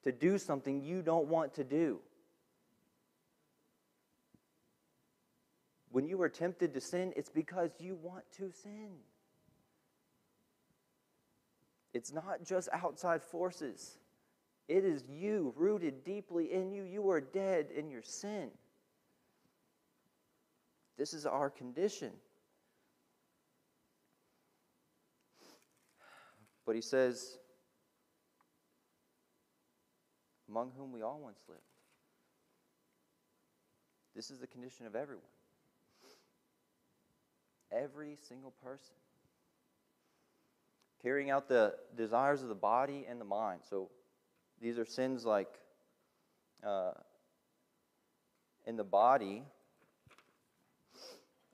to 0.05 0.13
do 0.13 0.39
something 0.39 0.81
you 0.83 1.03
don't 1.03 1.27
want 1.27 1.55
to 1.55 1.65
do. 1.65 1.99
When 5.97 6.07
you 6.07 6.21
are 6.21 6.29
tempted 6.29 6.75
to 6.75 6.81
sin, 6.83 7.15
it's 7.17 7.31
because 7.31 7.71
you 7.81 7.95
want 7.95 8.31
to 8.33 8.53
sin. 8.53 8.91
It's 11.95 12.13
not 12.13 12.45
just 12.45 12.69
outside 12.71 13.23
forces, 13.23 13.97
it 14.69 14.85
is 14.85 15.05
you 15.09 15.55
rooted 15.57 16.05
deeply 16.05 16.53
in 16.53 16.71
you. 16.71 16.83
You 16.83 17.09
are 17.09 17.23
dead 17.23 17.69
in 17.75 17.89
your 17.89 18.03
sin. 18.03 18.51
This 20.99 21.15
is 21.15 21.25
our 21.25 21.49
condition. 21.49 22.13
But 26.67 26.75
he 26.75 26.83
says, 26.83 27.39
among 30.47 30.73
whom 30.77 30.93
we 30.93 31.01
all 31.01 31.21
once 31.23 31.41
lived. 31.49 31.63
This 34.15 34.31
is 34.31 34.41
the 34.41 34.47
condition 34.47 34.85
of 34.85 34.95
everyone. 34.95 35.25
Every 37.73 38.17
single 38.29 38.53
person. 38.63 38.95
Carrying 41.03 41.31
out 41.31 41.49
the 41.49 41.75
desires 41.97 42.43
of 42.43 42.49
the 42.49 42.55
body 42.55 43.07
and 43.09 43.21
the 43.21 43.25
mind. 43.25 43.61
So 43.69 43.91
these 44.61 44.79
are 44.79 44.85
sins 44.85 45.25
like 45.25 45.49
uh, 46.65 46.93
in 48.67 48.77
the 48.77 48.85
body, 48.85 49.45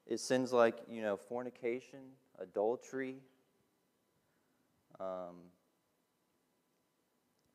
It's 0.07 0.23
sins 0.23 0.52
like, 0.52 0.76
you 0.90 1.00
know, 1.00 1.16
fornication, 1.16 2.00
adultery, 2.38 3.16
um, 5.00 5.37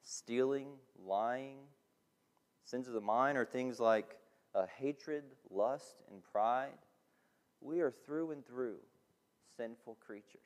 stealing, 0.01 0.69
lying. 1.05 1.57
Sins 2.63 2.87
of 2.87 2.93
the 2.93 3.01
mind 3.01 3.37
are 3.37 3.45
things 3.45 3.79
like 3.79 4.17
uh, 4.55 4.65
hatred, 4.77 5.23
lust, 5.51 5.97
and 6.09 6.23
pride. 6.23 6.79
We 7.61 7.81
are 7.81 7.91
through 8.05 8.31
and 8.31 8.45
through 8.45 8.77
sinful 9.57 9.97
creatures. 10.05 10.41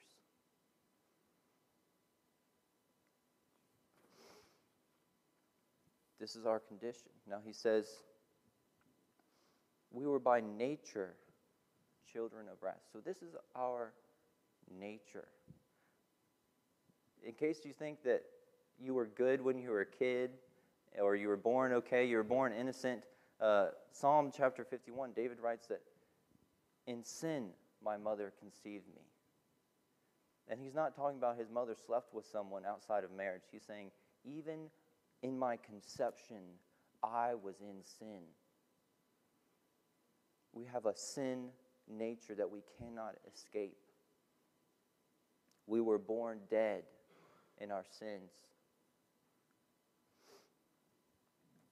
This 6.19 6.35
is 6.35 6.45
our 6.45 6.59
condition. 6.59 7.09
Now 7.27 7.39
he 7.43 7.51
says, 7.51 7.87
We 9.91 10.05
were 10.05 10.19
by 10.19 10.41
nature 10.41 11.15
children 12.11 12.45
of 12.51 12.61
wrath. 12.61 12.81
So 12.93 12.99
this 12.99 13.17
is 13.17 13.35
our 13.55 13.91
nature. 14.79 15.27
In 17.25 17.33
case 17.33 17.61
you 17.65 17.73
think 17.73 18.03
that 18.03 18.23
you 18.79 18.93
were 18.93 19.07
good 19.07 19.41
when 19.41 19.57
you 19.57 19.69
were 19.69 19.81
a 19.81 19.85
kid 19.85 20.31
or 20.99 21.15
you 21.15 21.27
were 21.27 21.37
born 21.37 21.73
okay, 21.73 22.05
you 22.05 22.17
were 22.17 22.23
born 22.23 22.53
innocent, 22.53 23.03
uh, 23.39 23.67
Psalm 23.91 24.31
chapter 24.35 24.63
51, 24.63 25.13
David 25.13 25.39
writes 25.39 25.67
that 25.67 25.81
in 26.87 27.03
sin 27.03 27.49
my 27.83 27.97
mother 27.97 28.33
conceived 28.39 28.87
me. 28.95 29.01
And 30.47 30.59
he's 30.59 30.73
not 30.73 30.95
talking 30.95 31.17
about 31.17 31.37
his 31.37 31.49
mother 31.49 31.75
slept 31.85 32.13
with 32.13 32.25
someone 32.25 32.63
outside 32.65 33.03
of 33.03 33.11
marriage. 33.11 33.43
He's 33.51 33.63
saying, 33.63 33.91
even 34.23 34.69
in 35.23 35.37
my 35.37 35.57
conception, 35.57 36.41
I 37.03 37.35
was 37.35 37.55
in 37.61 37.83
sin. 37.99 38.21
We 40.53 40.65
have 40.65 40.85
a 40.85 40.95
sin 40.95 41.49
nature 41.89 42.35
that 42.35 42.49
we 42.49 42.61
cannot 42.77 43.15
escape. 43.33 43.77
We 45.67 45.79
were 45.79 45.97
born 45.97 46.39
dead 46.49 46.83
in 47.59 47.71
our 47.71 47.85
sins. 47.89 48.31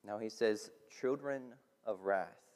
Now 0.05 0.17
he 0.17 0.29
says, 0.29 0.71
children 1.01 1.41
of 1.85 2.01
wrath. 2.01 2.48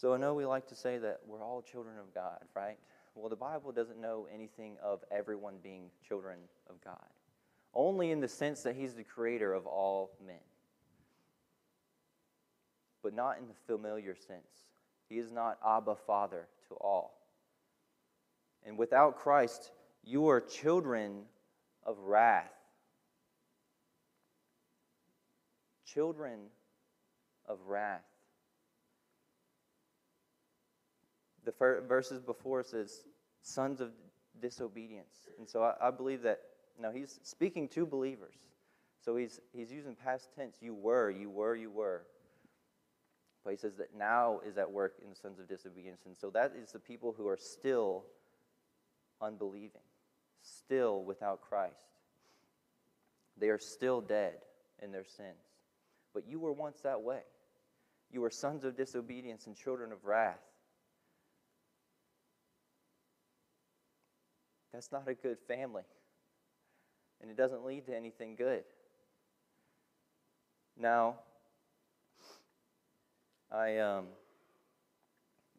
So 0.00 0.14
I 0.14 0.16
know 0.16 0.32
we 0.32 0.46
like 0.46 0.66
to 0.68 0.74
say 0.74 0.96
that 0.96 1.20
we're 1.26 1.44
all 1.44 1.60
children 1.60 1.98
of 1.98 2.14
God, 2.14 2.38
right? 2.56 2.78
Well, 3.14 3.28
the 3.28 3.36
Bible 3.36 3.70
doesn't 3.70 4.00
know 4.00 4.26
anything 4.32 4.78
of 4.82 5.04
everyone 5.10 5.56
being 5.62 5.90
children 6.08 6.38
of 6.70 6.82
God, 6.82 7.04
only 7.74 8.10
in 8.10 8.18
the 8.18 8.28
sense 8.28 8.62
that 8.62 8.76
He's 8.76 8.94
the 8.94 9.04
creator 9.04 9.52
of 9.52 9.66
all 9.66 10.12
men, 10.26 10.40
but 13.02 13.12
not 13.12 13.36
in 13.40 13.46
the 13.46 13.52
familiar 13.66 14.14
sense. 14.14 14.64
He 15.10 15.18
is 15.18 15.30
not 15.30 15.58
Abba 15.62 15.96
Father 16.06 16.48
to 16.68 16.76
all. 16.76 17.20
And 18.64 18.78
without 18.78 19.18
Christ, 19.18 19.70
you 20.02 20.28
are 20.30 20.40
children 20.40 21.24
of 21.84 21.98
wrath. 21.98 22.48
Children 25.84 26.38
of 27.46 27.58
wrath. 27.66 28.00
The 31.58 31.82
verses 31.88 32.20
before 32.20 32.62
says, 32.62 33.04
sons 33.42 33.80
of 33.80 33.90
disobedience. 34.40 35.26
And 35.38 35.48
so 35.48 35.62
I, 35.62 35.74
I 35.80 35.90
believe 35.90 36.22
that, 36.22 36.40
now 36.80 36.90
he's 36.90 37.20
speaking 37.22 37.68
to 37.70 37.84
believers. 37.84 38.34
So 39.04 39.16
he's, 39.16 39.40
he's 39.52 39.72
using 39.72 39.94
past 39.94 40.28
tense, 40.36 40.56
you 40.60 40.74
were, 40.74 41.10
you 41.10 41.28
were, 41.30 41.56
you 41.56 41.70
were. 41.70 42.02
But 43.44 43.50
he 43.50 43.56
says 43.56 43.74
that 43.76 43.96
now 43.96 44.40
is 44.46 44.58
at 44.58 44.70
work 44.70 44.94
in 45.02 45.10
the 45.10 45.16
sons 45.16 45.38
of 45.38 45.48
disobedience. 45.48 46.02
And 46.06 46.16
so 46.16 46.30
that 46.30 46.52
is 46.60 46.72
the 46.72 46.78
people 46.78 47.14
who 47.16 47.26
are 47.26 47.38
still 47.38 48.04
unbelieving, 49.20 49.82
still 50.42 51.02
without 51.02 51.40
Christ. 51.40 51.74
They 53.38 53.48
are 53.48 53.58
still 53.58 54.00
dead 54.00 54.34
in 54.82 54.92
their 54.92 55.04
sins. 55.04 55.36
But 56.12 56.26
you 56.28 56.38
were 56.38 56.52
once 56.52 56.80
that 56.80 57.00
way. 57.02 57.22
You 58.12 58.20
were 58.20 58.30
sons 58.30 58.64
of 58.64 58.76
disobedience 58.76 59.46
and 59.46 59.56
children 59.56 59.92
of 59.92 60.04
wrath. 60.04 60.40
That's 64.72 64.92
not 64.92 65.08
a 65.08 65.14
good 65.14 65.38
family. 65.48 65.82
And 67.20 67.30
it 67.30 67.36
doesn't 67.36 67.64
lead 67.64 67.86
to 67.86 67.96
anything 67.96 68.34
good. 68.36 68.64
Now, 70.78 71.16
I 73.52 73.78
um, 73.78 74.06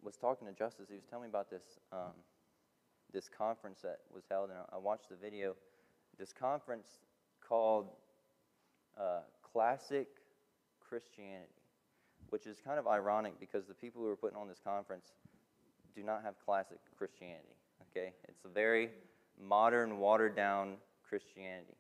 was 0.02 0.16
talking 0.16 0.48
to 0.48 0.54
Justice. 0.54 0.88
He 0.90 0.96
was 0.96 1.04
telling 1.10 1.24
me 1.24 1.30
about 1.30 1.50
this 1.50 1.80
um, 1.92 2.14
this 3.14 3.30
conference 3.30 3.82
that 3.84 4.00
was 4.14 4.24
held, 4.30 4.50
and 4.50 4.60
I 4.72 4.78
watched 4.78 5.10
the 5.10 5.16
video. 5.16 5.56
This 6.18 6.32
conference 6.34 6.88
called 7.46 7.90
uh, 9.00 9.20
Classic 9.52 10.08
Christianity, 10.80 11.52
which 12.30 12.48
is 12.48 12.62
kind 12.64 12.80
of 12.80 12.88
ironic 12.88 13.40
because 13.40 13.66
the 13.66 13.74
people 13.74 14.02
who 14.02 14.08
are 14.08 14.16
putting 14.16 14.38
on 14.38 14.48
this 14.48 14.60
conference 14.64 15.12
do 15.96 16.04
not 16.04 16.24
have 16.24 16.36
classic 16.46 16.80
Christianity. 16.98 17.56
Okay, 17.92 18.14
it's 18.30 18.46
a 18.46 18.48
very 18.48 18.90
modern, 19.42 19.98
watered 19.98 20.36
down 20.36 20.76
Christianity, 21.08 21.76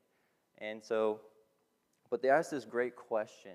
and 0.57 0.83
so, 0.83 1.21
but 2.09 2.21
they 2.21 2.29
asked 2.29 2.51
this 2.51 2.65
great 2.65 2.97
question 2.97 3.53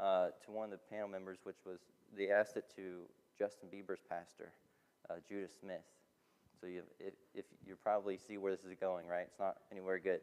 uh, 0.00 0.28
to 0.44 0.50
one 0.50 0.64
of 0.64 0.70
the 0.70 0.78
panel 0.90 1.08
members, 1.08 1.38
which 1.44 1.58
was 1.66 1.78
they 2.16 2.30
asked 2.30 2.56
it 2.56 2.64
to 2.76 3.00
Justin 3.38 3.68
Bieber's 3.68 4.00
pastor, 4.08 4.52
uh, 5.10 5.14
Judah 5.28 5.48
Smith. 5.60 5.82
So 6.60 6.68
you, 6.68 6.82
if, 6.98 7.12
if, 7.34 7.44
you 7.66 7.76
probably 7.82 8.16
see 8.16 8.38
where 8.38 8.52
this 8.52 8.64
is 8.64 8.74
going, 8.80 9.06
right? 9.06 9.26
It's 9.28 9.38
not 9.38 9.56
anywhere 9.70 9.98
good. 9.98 10.20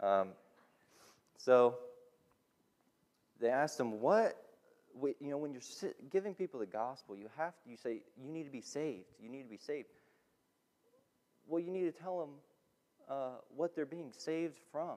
Um, 0.00 0.28
so 1.38 1.76
they 3.40 3.48
asked 3.48 3.78
him, 3.78 4.00
"What? 4.00 4.36
You 5.02 5.30
know, 5.30 5.38
when 5.38 5.52
you're 5.52 5.92
giving 6.10 6.34
people 6.34 6.58
the 6.58 6.66
gospel, 6.66 7.16
you 7.16 7.28
have. 7.36 7.52
You 7.64 7.76
say 7.76 8.02
you 8.20 8.28
need 8.32 8.44
to 8.44 8.50
be 8.50 8.60
saved. 8.60 9.06
You 9.20 9.28
need 9.28 9.42
to 9.42 9.48
be 9.48 9.58
saved. 9.58 9.88
Well, 11.46 11.60
you 11.60 11.70
need 11.70 11.84
to 11.84 11.92
tell 11.92 12.18
them 12.20 12.30
uh, 13.08 13.38
what 13.54 13.74
they're 13.74 13.86
being 13.86 14.12
saved 14.16 14.58
from. 14.72 14.96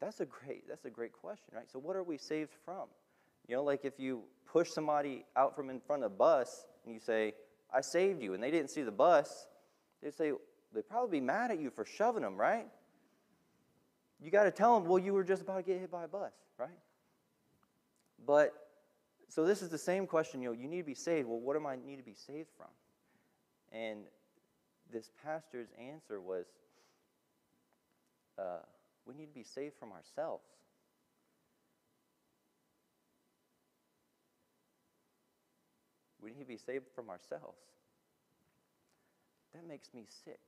That's 0.00 0.20
a 0.20 0.26
great. 0.26 0.68
That's 0.68 0.84
a 0.84 0.90
great 0.90 1.12
question, 1.12 1.48
right? 1.54 1.70
So, 1.70 1.78
what 1.78 1.96
are 1.96 2.02
we 2.02 2.18
saved 2.18 2.52
from? 2.64 2.88
You 3.48 3.56
know, 3.56 3.64
like 3.64 3.84
if 3.84 3.98
you 3.98 4.22
push 4.50 4.70
somebody 4.70 5.24
out 5.36 5.54
from 5.54 5.70
in 5.70 5.80
front 5.80 6.04
of 6.04 6.12
a 6.12 6.14
bus 6.14 6.66
and 6.84 6.94
you 6.94 7.00
say, 7.00 7.34
I 7.72 7.80
saved 7.80 8.22
you, 8.22 8.34
and 8.34 8.42
they 8.42 8.50
didn't 8.50 8.70
see 8.70 8.82
the 8.82 8.92
bus, 8.92 9.46
they'd 10.02 10.14
say, 10.14 10.32
they'd 10.74 10.88
probably 10.88 11.20
be 11.20 11.24
mad 11.24 11.50
at 11.50 11.58
you 11.58 11.70
for 11.70 11.84
shoving 11.84 12.22
them, 12.22 12.36
right? 12.36 12.66
You 14.20 14.30
got 14.30 14.44
to 14.44 14.50
tell 14.50 14.78
them, 14.78 14.88
well, 14.88 14.98
you 14.98 15.12
were 15.12 15.24
just 15.24 15.42
about 15.42 15.56
to 15.56 15.62
get 15.62 15.80
hit 15.80 15.90
by 15.90 16.04
a 16.04 16.08
bus, 16.08 16.32
right? 16.58 16.68
But, 18.24 18.52
so 19.28 19.44
this 19.44 19.62
is 19.62 19.68
the 19.68 19.78
same 19.78 20.06
question, 20.06 20.42
you 20.42 20.50
know, 20.50 20.54
you 20.54 20.68
need 20.68 20.78
to 20.78 20.84
be 20.84 20.94
saved. 20.94 21.26
Well, 21.26 21.40
what 21.40 21.56
am 21.56 21.66
I 21.66 21.76
need 21.76 21.96
to 21.96 22.04
be 22.04 22.14
saved 22.14 22.48
from? 22.56 22.68
And 23.72 24.04
this 24.92 25.10
pastor's 25.24 25.68
answer 25.78 26.20
was, 26.20 26.46
uh, 28.38 28.60
we 29.06 29.14
need 29.14 29.26
to 29.26 29.34
be 29.34 29.42
saved 29.42 29.74
from 29.78 29.90
ourselves. 29.92 30.44
We 36.22 36.30
need 36.30 36.40
to 36.40 36.46
be 36.46 36.56
saved 36.56 36.84
from 36.94 37.10
ourselves. 37.10 37.58
That 39.54 39.66
makes 39.66 39.92
me 39.92 40.04
sick. 40.24 40.38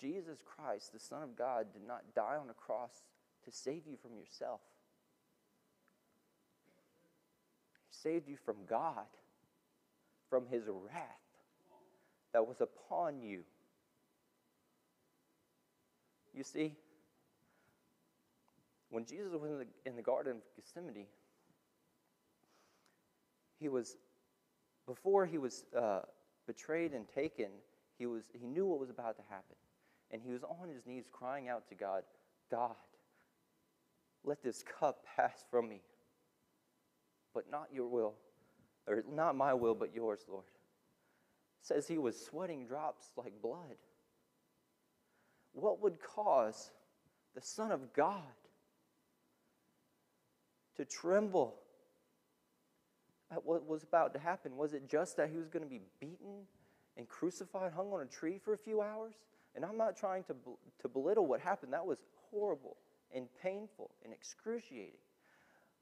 Jesus 0.00 0.38
Christ, 0.44 0.92
the 0.92 0.98
Son 0.98 1.22
of 1.22 1.36
God, 1.36 1.66
did 1.72 1.86
not 1.86 2.02
die 2.14 2.36
on 2.40 2.50
a 2.50 2.54
cross 2.54 3.02
to 3.44 3.50
save 3.50 3.86
you 3.86 3.96
from 4.00 4.16
yourself. 4.16 4.60
He 7.88 7.96
saved 7.96 8.28
you 8.28 8.36
from 8.36 8.56
God, 8.68 9.06
from 10.28 10.46
his 10.46 10.64
wrath 10.66 11.04
that 12.32 12.46
was 12.46 12.60
upon 12.60 13.20
you. 13.20 13.42
You 16.34 16.44
see, 16.44 16.76
when 18.90 19.04
Jesus 19.04 19.32
was 19.32 19.50
in 19.50 19.58
the, 19.58 19.66
in 19.86 19.96
the 19.96 20.02
Garden 20.02 20.36
of 20.36 20.42
Gethsemane, 20.56 21.06
he 23.58 23.68
was, 23.68 23.96
before 24.86 25.26
he 25.26 25.38
was 25.38 25.64
uh, 25.76 26.00
betrayed 26.46 26.92
and 26.92 27.06
taken, 27.08 27.48
he, 27.98 28.06
was, 28.06 28.24
he 28.32 28.46
knew 28.46 28.66
what 28.66 28.78
was 28.78 28.90
about 28.90 29.16
to 29.16 29.22
happen. 29.28 29.56
And 30.10 30.22
he 30.22 30.30
was 30.30 30.42
on 30.42 30.68
his 30.68 30.86
knees 30.86 31.04
crying 31.10 31.48
out 31.48 31.68
to 31.68 31.74
God, 31.74 32.02
God, 32.50 32.76
let 34.24 34.42
this 34.42 34.62
cup 34.78 35.04
pass 35.16 35.44
from 35.50 35.68
me. 35.68 35.80
But 37.34 37.50
not 37.50 37.68
your 37.72 37.88
will, 37.88 38.14
or 38.88 39.04
not 39.12 39.36
my 39.36 39.54
will, 39.54 39.74
but 39.74 39.94
yours, 39.94 40.20
Lord. 40.28 40.44
It 41.60 41.66
says 41.66 41.86
he 41.86 41.98
was 41.98 42.18
sweating 42.18 42.66
drops 42.66 43.12
like 43.16 43.32
blood. 43.42 43.76
What 45.52 45.82
would 45.82 45.98
cause 46.00 46.70
the 47.34 47.40
Son 47.40 47.72
of 47.72 47.92
God 47.92 48.22
to 50.76 50.84
tremble 50.84 51.54
at 53.30 53.44
what 53.44 53.66
was 53.66 53.82
about 53.82 54.14
to 54.14 54.20
happen? 54.20 54.56
Was 54.56 54.72
it 54.72 54.88
just 54.88 55.16
that 55.16 55.30
he 55.30 55.36
was 55.36 55.48
going 55.48 55.64
to 55.64 55.68
be 55.68 55.80
beaten 56.00 56.46
and 56.96 57.08
crucified, 57.08 57.72
hung 57.72 57.92
on 57.92 58.00
a 58.00 58.06
tree 58.06 58.38
for 58.42 58.52
a 58.52 58.58
few 58.58 58.80
hours? 58.80 59.14
And 59.54 59.64
I'm 59.64 59.76
not 59.76 59.96
trying 59.96 60.24
to, 60.24 60.36
to 60.82 60.88
belittle 60.88 61.26
what 61.26 61.40
happened. 61.40 61.72
That 61.72 61.86
was 61.86 61.98
horrible 62.30 62.76
and 63.14 63.26
painful 63.42 63.90
and 64.04 64.12
excruciating. 64.12 65.00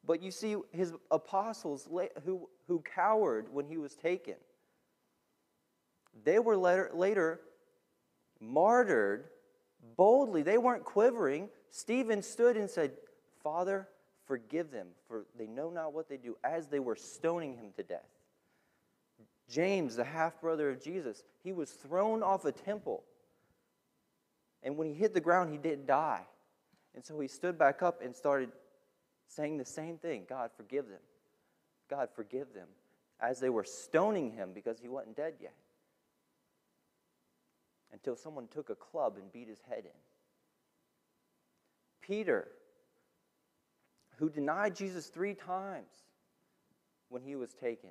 But 0.07 0.23
you 0.23 0.31
see, 0.31 0.57
his 0.71 0.93
apostles 1.11 1.89
who, 2.25 2.49
who 2.69 2.81
cowered 2.81 3.53
when 3.53 3.67
he 3.67 3.77
was 3.77 3.95
taken, 3.95 4.37
they 6.25 6.39
were 6.39 6.57
later, 6.57 6.91
later 6.95 7.41
martyred 8.41 9.25
boldly. 9.97 10.43
They 10.43 10.59
weren't 10.59 10.85
quivering. 10.85 11.49
Stephen 11.71 12.23
stood 12.23 12.57
and 12.57 12.71
said, 12.71 12.93
Father, 13.43 13.89
forgive 14.27 14.71
them, 14.71 14.89
for 15.09 15.27
they 15.39 15.47
know 15.47 15.71
not 15.71 15.93
what 15.93 16.09
they 16.09 16.17
do, 16.17 16.37
as 16.45 16.69
they 16.69 16.81
were 16.81 16.97
stoning 16.97 17.57
him 17.57 17.73
to 17.77 17.83
death. 17.83 18.09
James, 19.49 19.97
the 19.97 20.05
half 20.05 20.41
brother 20.41 20.71
of 20.71 20.83
Jesus, 20.83 21.23
he 21.43 21.53
was 21.53 21.71
thrown 21.71 22.23
off 22.23 22.45
a 22.45 22.53
temple. 22.53 23.05
And 24.63 24.77
when 24.77 24.89
he 24.89 24.95
hit 24.95 25.15
the 25.15 25.21
ground, 25.21 25.51
he 25.51 25.59
didn't 25.59 25.87
die. 25.87 26.23
And 26.95 27.05
so 27.05 27.21
he 27.21 27.29
stood 27.29 27.59
back 27.59 27.83
up 27.83 28.03
and 28.03 28.15
started 28.15 28.51
saying 29.29 29.59
the 29.59 29.65
same 29.65 29.99
thing 29.99 30.25
God, 30.29 30.51
forgive 30.57 30.89
them. 30.89 31.01
God, 31.89 32.09
forgive 32.15 32.53
them. 32.55 32.69
As 33.21 33.41
they 33.41 33.49
were 33.49 33.65
stoning 33.65 34.31
him 34.33 34.51
because 34.55 34.79
he 34.79 34.89
wasn't 34.89 35.17
dead 35.17 35.35
yet. 35.41 35.55
Until 37.93 38.17
someone 38.17 38.47
took 38.49 38.69
a 38.69 38.75
club 38.75 39.15
and 39.17 39.33
beat 39.33 39.49
his 39.49 39.61
head 39.69 39.85
in. 39.85 39.91
Peter, 42.03 42.49
who 44.17 44.29
denied 44.29 44.77
Jesus 44.77 45.07
three 45.07 45.35
times 45.35 45.93
when 47.09 47.23
he 47.23 47.37
was 47.37 47.55
taken, 47.55 47.91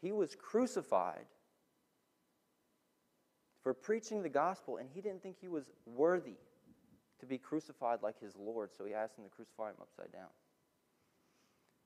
he 0.00 0.12
was 0.12 0.36
crucified 0.36 1.24
for 3.62 3.72
preaching 3.72 4.22
the 4.22 4.28
gospel, 4.28 4.76
and 4.76 4.90
he 4.92 5.00
didn't 5.00 5.22
think 5.22 5.36
he 5.40 5.48
was 5.48 5.70
worthy 5.86 6.36
to 7.20 7.26
be 7.26 7.38
crucified 7.38 8.00
like 8.02 8.20
his 8.20 8.34
Lord, 8.36 8.70
so 8.76 8.84
he 8.84 8.94
asked 8.94 9.16
him 9.18 9.24
to 9.24 9.30
crucify 9.30 9.70
him 9.70 9.76
upside 9.80 10.12
down. 10.12 10.28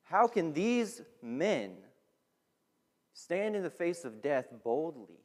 How 0.04 0.26
can 0.26 0.52
these 0.52 1.02
men 1.22 1.72
stand 3.12 3.54
in 3.54 3.62
the 3.62 3.70
face 3.70 4.04
of 4.04 4.22
death 4.22 4.46
boldly 4.64 5.20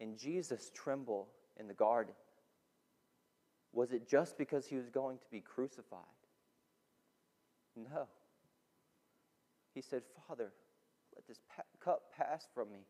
and 0.00 0.18
Jesus 0.18 0.70
tremble 0.74 1.28
in 1.58 1.68
the 1.68 1.74
garden? 1.74 2.14
Was 3.72 3.92
it 3.92 4.08
just 4.08 4.36
because 4.38 4.66
he 4.66 4.76
was 4.76 4.88
going 4.88 5.18
to 5.18 5.26
be 5.30 5.40
crucified? 5.40 6.00
No. 7.76 8.08
He 9.74 9.82
said, 9.82 10.02
Father, 10.26 10.52
let 11.14 11.26
this 11.28 11.38
pa- 11.54 11.62
cup 11.78 12.02
pass 12.16 12.48
from 12.52 12.72
me. 12.72 12.80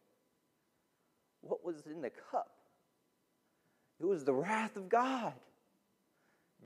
What 1.43 1.65
was 1.65 1.87
in 1.87 2.01
the 2.01 2.11
cup? 2.31 2.51
It 4.01 4.07
was 4.07 4.25
the 4.25 4.33
wrath 4.33 4.77
of 4.77 4.89
God. 4.89 5.35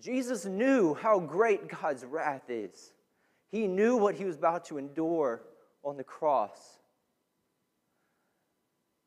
Jesus 0.01 0.45
knew 0.45 0.95
how 0.95 1.21
great 1.21 1.69
God's 1.69 2.05
wrath 2.05 2.49
is. 2.49 2.93
He 3.51 3.67
knew 3.67 3.97
what 3.97 4.15
he 4.15 4.25
was 4.25 4.37
about 4.37 4.65
to 4.67 4.79
endure 4.79 5.43
on 5.85 5.97
the 5.97 6.05
cross. 6.05 6.79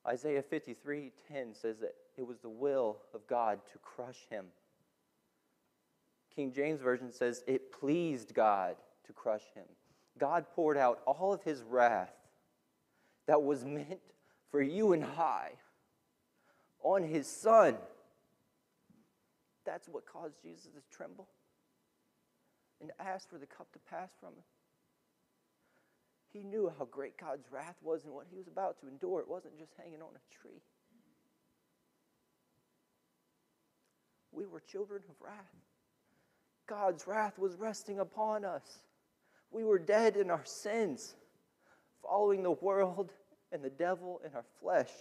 Isaiah 0.07 0.43
53:10 0.43 1.55
says 1.55 1.79
that 1.79 1.95
it 2.17 2.25
was 2.25 2.39
the 2.39 2.49
will 2.49 2.97
of 3.13 3.25
God 3.27 3.59
to 3.71 3.77
crush 3.79 4.27
him. 4.29 4.51
King 6.35 6.51
James 6.51 6.81
Version 6.81 7.11
says 7.11 7.43
it 7.47 7.71
pleased 7.71 8.33
God 8.33 8.75
to 9.05 9.13
crush 9.13 9.45
him. 9.53 9.65
God 10.17 10.45
poured 10.51 10.77
out 10.77 11.01
all 11.05 11.33
of 11.33 11.43
his 11.43 11.63
wrath 11.63 12.13
that 13.25 13.41
was 13.41 13.65
meant 13.65 14.01
for 14.51 14.61
you 14.61 14.93
and 14.93 15.03
I 15.03 15.51
on 16.81 17.03
his 17.03 17.27
son. 17.27 17.77
That's 19.65 19.87
what 19.89 20.05
caused 20.05 20.41
Jesus 20.41 20.65
to 20.65 20.95
tremble 20.95 21.27
and 22.81 22.91
ask 22.99 23.29
for 23.29 23.37
the 23.37 23.45
cup 23.45 23.71
to 23.73 23.79
pass 23.89 24.09
from 24.19 24.29
him. 24.29 24.43
He 26.31 26.43
knew 26.43 26.71
how 26.77 26.85
great 26.85 27.17
God's 27.17 27.51
wrath 27.51 27.77
was 27.81 28.03
and 28.03 28.13
what 28.13 28.27
he 28.29 28.35
was 28.35 28.47
about 28.47 28.79
to 28.81 28.87
endure. 28.87 29.21
It 29.21 29.29
wasn't 29.29 29.57
just 29.57 29.71
hanging 29.77 30.01
on 30.01 30.09
a 30.15 30.41
tree. 30.41 30.61
We 34.31 34.45
were 34.45 34.59
children 34.59 35.01
of 35.09 35.15
wrath. 35.21 35.55
God's 36.67 37.07
wrath 37.07 37.39
was 37.39 37.55
resting 37.55 37.99
upon 37.99 38.43
us. 38.43 38.79
We 39.51 39.63
were 39.63 39.79
dead 39.79 40.17
in 40.17 40.29
our 40.29 40.43
sins, 40.43 41.15
following 42.01 42.43
the 42.43 42.51
world 42.51 43.11
and 43.51 43.63
the 43.63 43.69
devil 43.69 44.19
in 44.25 44.31
our 44.35 44.45
flesh. 44.59 44.91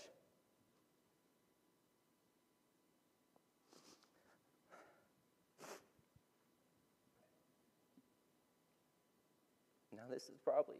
Now, 10.04 10.12
this 10.12 10.24
is 10.24 10.36
probably 10.44 10.74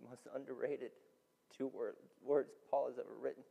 the 0.00 0.08
most 0.08 0.28
underrated 0.34 0.90
two 1.56 1.66
word, 1.66 1.96
words 2.24 2.50
Paul 2.70 2.86
has 2.86 2.98
ever 2.98 3.14
written. 3.20 3.42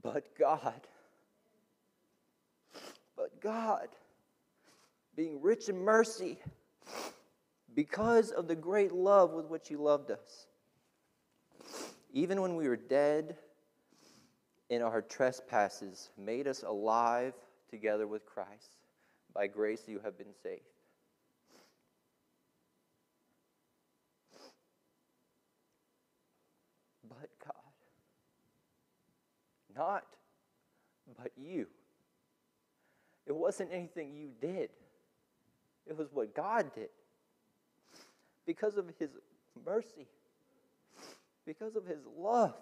But 0.00 0.38
God, 0.38 0.80
but 3.16 3.40
God, 3.40 3.88
being 5.16 5.42
rich 5.42 5.68
in 5.68 5.76
mercy, 5.76 6.38
because 7.74 8.30
of 8.30 8.46
the 8.46 8.54
great 8.54 8.92
love 8.92 9.32
with 9.32 9.46
which 9.46 9.68
He 9.68 9.74
loved 9.74 10.12
us, 10.12 10.46
even 12.12 12.40
when 12.40 12.54
we 12.54 12.68
were 12.68 12.76
dead 12.76 13.36
in 14.70 14.82
our 14.82 15.02
trespasses, 15.02 16.10
made 16.16 16.46
us 16.46 16.62
alive 16.62 17.34
together 17.68 18.06
with 18.06 18.24
Christ. 18.24 18.76
By 19.34 19.48
grace 19.48 19.82
you 19.88 20.00
have 20.04 20.16
been 20.16 20.34
saved. 20.42 20.62
But 27.08 27.30
God, 27.44 27.54
not 29.78 30.04
but 31.16 31.32
you. 31.36 31.66
It 33.26 33.34
wasn't 33.34 33.70
anything 33.72 34.14
you 34.14 34.30
did, 34.40 34.70
it 35.86 35.96
was 35.96 36.08
what 36.12 36.34
God 36.34 36.74
did. 36.74 36.88
Because 38.46 38.76
of 38.76 38.86
His 38.98 39.10
mercy, 39.66 40.06
because 41.46 41.76
of 41.76 41.86
His 41.86 42.00
love. 42.18 42.54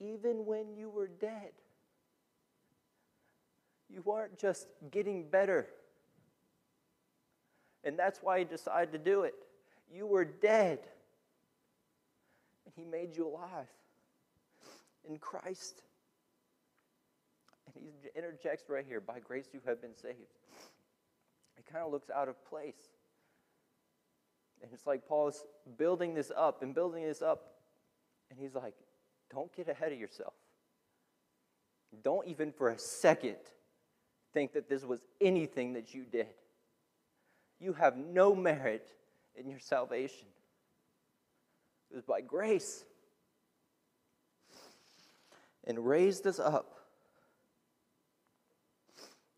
Even 0.00 0.44
when 0.44 0.74
you 0.76 0.90
were 0.90 1.08
dead, 1.08 1.52
you 3.88 4.02
weren't 4.02 4.36
just 4.38 4.66
getting 4.90 5.28
better. 5.28 5.68
And 7.84 7.96
that's 7.96 8.18
why 8.20 8.40
He 8.40 8.44
decided 8.44 8.92
to 8.92 8.98
do 8.98 9.22
it. 9.22 9.34
You 9.92 10.06
were 10.06 10.24
dead, 10.24 10.80
and 12.76 12.84
He 12.84 12.90
made 12.90 13.16
you 13.16 13.28
alive 13.28 13.68
in 15.08 15.18
Christ. 15.18 15.82
And 17.66 17.84
he 17.84 18.18
interjects 18.18 18.68
right 18.68 18.84
here 18.86 19.00
by 19.00 19.18
grace 19.20 19.48
you 19.52 19.60
have 19.66 19.80
been 19.80 19.96
saved. 19.96 20.18
It 21.56 21.66
kind 21.70 21.84
of 21.84 21.92
looks 21.92 22.10
out 22.10 22.28
of 22.28 22.42
place. 22.48 22.74
And 24.62 24.70
it's 24.72 24.86
like 24.86 25.06
Paul's 25.06 25.44
building 25.76 26.14
this 26.14 26.32
up 26.34 26.62
and 26.62 26.74
building 26.74 27.04
this 27.04 27.22
up. 27.22 27.54
And 28.30 28.38
he's 28.38 28.54
like, 28.54 28.74
don't 29.32 29.54
get 29.54 29.68
ahead 29.68 29.92
of 29.92 29.98
yourself. 29.98 30.34
Don't 32.02 32.26
even 32.26 32.52
for 32.52 32.70
a 32.70 32.78
second 32.78 33.36
think 34.32 34.52
that 34.54 34.68
this 34.68 34.84
was 34.84 35.00
anything 35.20 35.74
that 35.74 35.94
you 35.94 36.04
did. 36.04 36.26
You 37.60 37.72
have 37.74 37.96
no 37.96 38.34
merit 38.34 38.88
in 39.36 39.48
your 39.48 39.60
salvation. 39.60 40.26
Was 41.94 42.02
by 42.04 42.20
grace. 42.20 42.84
And 45.66 45.86
raised 45.86 46.26
us 46.26 46.38
up 46.38 46.74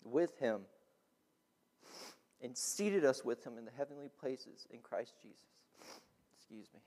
with 0.03 0.39
him 0.39 0.63
and 2.43 2.57
seated 2.57 3.05
us 3.05 3.25
with 3.25 3.45
him 3.47 3.59
in 3.59 3.65
the 3.65 3.71
heavenly 3.77 4.09
places 4.21 4.67
in 4.71 4.81
Christ 4.81 5.15
Jesus. 5.23 5.45
Excuse 6.35 6.67
me. 6.73 6.81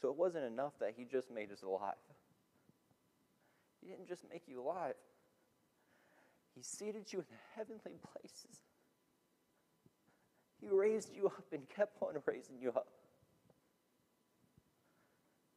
So 0.00 0.08
it 0.08 0.16
wasn't 0.16 0.44
enough 0.44 0.72
that 0.80 0.94
he 0.96 1.04
just 1.04 1.30
made 1.30 1.50
us 1.52 1.62
alive. 1.62 1.94
He 3.80 3.88
didn't 3.88 4.08
just 4.08 4.22
make 4.30 4.42
you 4.46 4.60
alive, 4.60 4.94
he 6.58 6.64
seated 6.64 7.12
you 7.12 7.20
in 7.20 7.24
the 7.30 7.56
heavenly 7.56 8.00
places. 8.12 8.64
He 10.60 10.66
raised 10.68 11.14
you 11.14 11.26
up 11.26 11.44
and 11.52 11.68
kept 11.68 12.02
on 12.02 12.20
raising 12.26 12.58
you 12.60 12.70
up. 12.70 12.88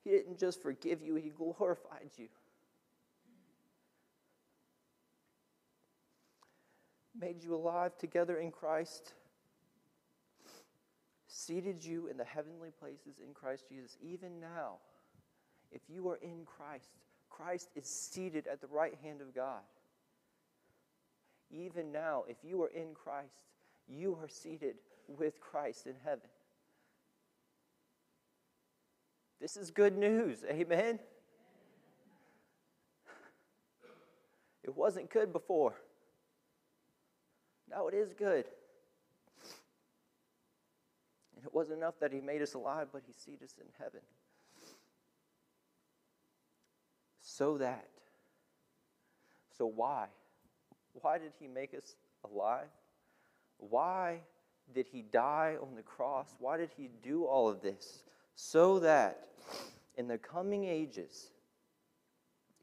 He 0.03 0.11
didn't 0.11 0.37
just 0.37 0.61
forgive 0.61 1.01
you, 1.01 1.15
He 1.15 1.29
glorified 1.29 2.11
you. 2.17 2.27
Made 7.19 7.43
you 7.43 7.55
alive 7.55 7.97
together 7.97 8.37
in 8.37 8.51
Christ, 8.51 9.13
seated 11.27 11.83
you 11.83 12.07
in 12.07 12.17
the 12.17 12.23
heavenly 12.23 12.69
places 12.79 13.19
in 13.25 13.33
Christ 13.33 13.65
Jesus. 13.67 13.97
Even 14.03 14.39
now, 14.39 14.75
if 15.71 15.81
you 15.89 16.07
are 16.09 16.17
in 16.17 16.45
Christ, 16.45 16.89
Christ 17.31 17.69
is 17.75 17.87
seated 17.87 18.45
at 18.45 18.61
the 18.61 18.67
right 18.67 18.93
hand 19.03 19.21
of 19.21 19.33
God. 19.33 19.61
Even 21.51 21.91
now, 21.91 22.23
if 22.27 22.37
you 22.43 22.61
are 22.63 22.69
in 22.69 22.93
Christ, 22.93 23.33
you 23.87 24.17
are 24.21 24.29
seated 24.29 24.75
with 25.07 25.39
Christ 25.41 25.85
in 25.85 25.95
heaven. 26.03 26.29
This 29.39 29.57
is 29.57 29.71
good 29.71 29.97
news. 29.97 30.43
Amen. 30.49 30.99
It 34.63 34.75
wasn't 34.75 35.09
good 35.09 35.33
before. 35.33 35.73
Now 37.69 37.87
it 37.87 37.93
is 37.95 38.13
good. 38.13 38.45
And 41.35 41.45
it 41.45 41.53
wasn't 41.53 41.79
enough 41.79 41.95
that 41.99 42.13
He 42.13 42.21
made 42.21 42.41
us 42.41 42.53
alive, 42.53 42.89
but 42.93 43.01
He 43.07 43.13
seated 43.13 43.43
us 43.43 43.55
in 43.59 43.67
heaven. 43.79 44.01
So 47.21 47.57
that. 47.57 47.87
So 49.57 49.65
why? 49.65 50.07
Why 50.93 51.17
did 51.17 51.31
He 51.39 51.47
make 51.47 51.73
us 51.73 51.95
alive? 52.23 52.67
Why 53.57 54.19
did 54.73 54.87
He 54.91 55.01
die 55.01 55.57
on 55.61 55.75
the 55.75 55.81
cross? 55.81 56.27
Why 56.39 56.57
did 56.57 56.71
He 56.75 56.89
do 57.03 57.25
all 57.25 57.49
of 57.49 57.61
this? 57.61 58.03
So 58.35 58.79
that 58.79 59.27
in 59.97 60.07
the 60.07 60.17
coming 60.17 60.65
ages, 60.65 61.31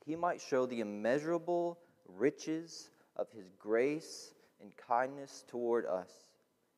He 0.05 0.17
might 0.17 0.41
show 0.41 0.67
the 0.67 0.81
immeasurable 0.81 1.79
riches 2.07 2.91
of 3.17 3.29
His 3.31 3.51
grace 3.59 4.33
and 4.61 4.73
kindness 4.77 5.45
toward 5.49 5.87
us 5.87 6.11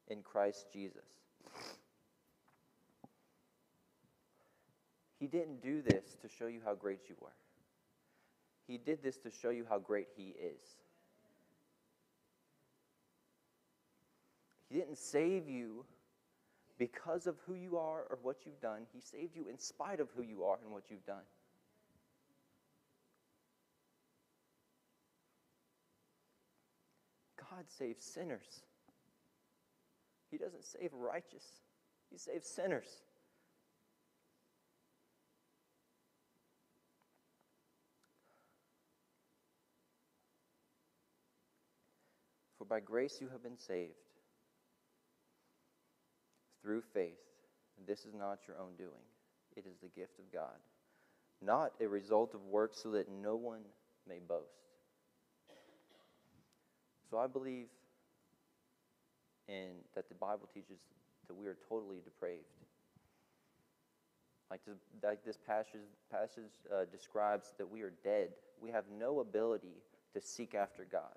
in 0.08 0.22
Christ 0.22 0.66
Jesus. 0.72 1.04
He 5.18 5.26
didn't 5.26 5.62
do 5.62 5.82
this 5.82 6.16
to 6.22 6.28
show 6.28 6.46
you 6.46 6.60
how 6.64 6.74
great 6.74 7.00
you 7.08 7.14
were. 7.20 7.28
He 8.66 8.78
did 8.78 9.02
this 9.02 9.18
to 9.18 9.30
show 9.30 9.50
you 9.50 9.66
how 9.68 9.78
great 9.78 10.08
He 10.16 10.28
is. 10.28 10.79
He 14.70 14.78
didn't 14.78 14.98
save 14.98 15.48
you 15.48 15.84
because 16.78 17.26
of 17.26 17.36
who 17.46 17.54
you 17.54 17.76
are 17.76 18.04
or 18.08 18.18
what 18.22 18.46
you've 18.46 18.60
done. 18.60 18.82
He 18.92 19.00
saved 19.00 19.34
you 19.34 19.46
in 19.50 19.58
spite 19.58 19.98
of 19.98 20.08
who 20.16 20.22
you 20.22 20.44
are 20.44 20.58
and 20.62 20.72
what 20.72 20.84
you've 20.88 21.04
done. 21.04 21.24
God 27.36 27.64
saves 27.66 28.04
sinners. 28.04 28.62
He 30.30 30.38
doesn't 30.38 30.64
save 30.64 30.92
righteous, 30.94 31.44
He 32.08 32.16
saves 32.16 32.46
sinners. 32.46 33.02
For 42.56 42.64
by 42.64 42.78
grace 42.78 43.18
you 43.20 43.28
have 43.30 43.42
been 43.42 43.58
saved 43.58 44.09
through 46.62 46.82
faith. 46.92 47.18
This 47.86 48.00
is 48.00 48.14
not 48.14 48.40
your 48.46 48.56
own 48.58 48.76
doing, 48.76 49.04
it 49.56 49.64
is 49.66 49.76
the 49.82 49.88
gift 49.88 50.18
of 50.18 50.32
God, 50.32 50.58
not 51.42 51.72
a 51.80 51.86
result 51.86 52.34
of 52.34 52.44
works, 52.44 52.78
so 52.82 52.90
that 52.92 53.10
no 53.10 53.36
one 53.36 53.62
may 54.08 54.18
boast. 54.18 54.70
So 57.10 57.18
I 57.18 57.26
believe 57.26 57.66
in 59.48 59.70
that 59.94 60.08
the 60.08 60.14
Bible 60.14 60.48
teaches 60.52 60.78
that 61.26 61.34
we 61.34 61.46
are 61.46 61.56
totally 61.68 61.98
depraved. 62.04 62.44
Like 64.50 64.60
this, 64.64 64.78
like 65.02 65.24
this 65.24 65.36
passage, 65.36 65.80
passage 66.10 66.50
uh, 66.72 66.84
describes 66.90 67.52
that 67.58 67.68
we 67.68 67.82
are 67.82 67.92
dead. 68.02 68.30
We 68.60 68.70
have 68.70 68.84
no 68.98 69.20
ability 69.20 69.76
to 70.14 70.20
seek 70.20 70.54
after 70.54 70.86
God. 70.90 71.14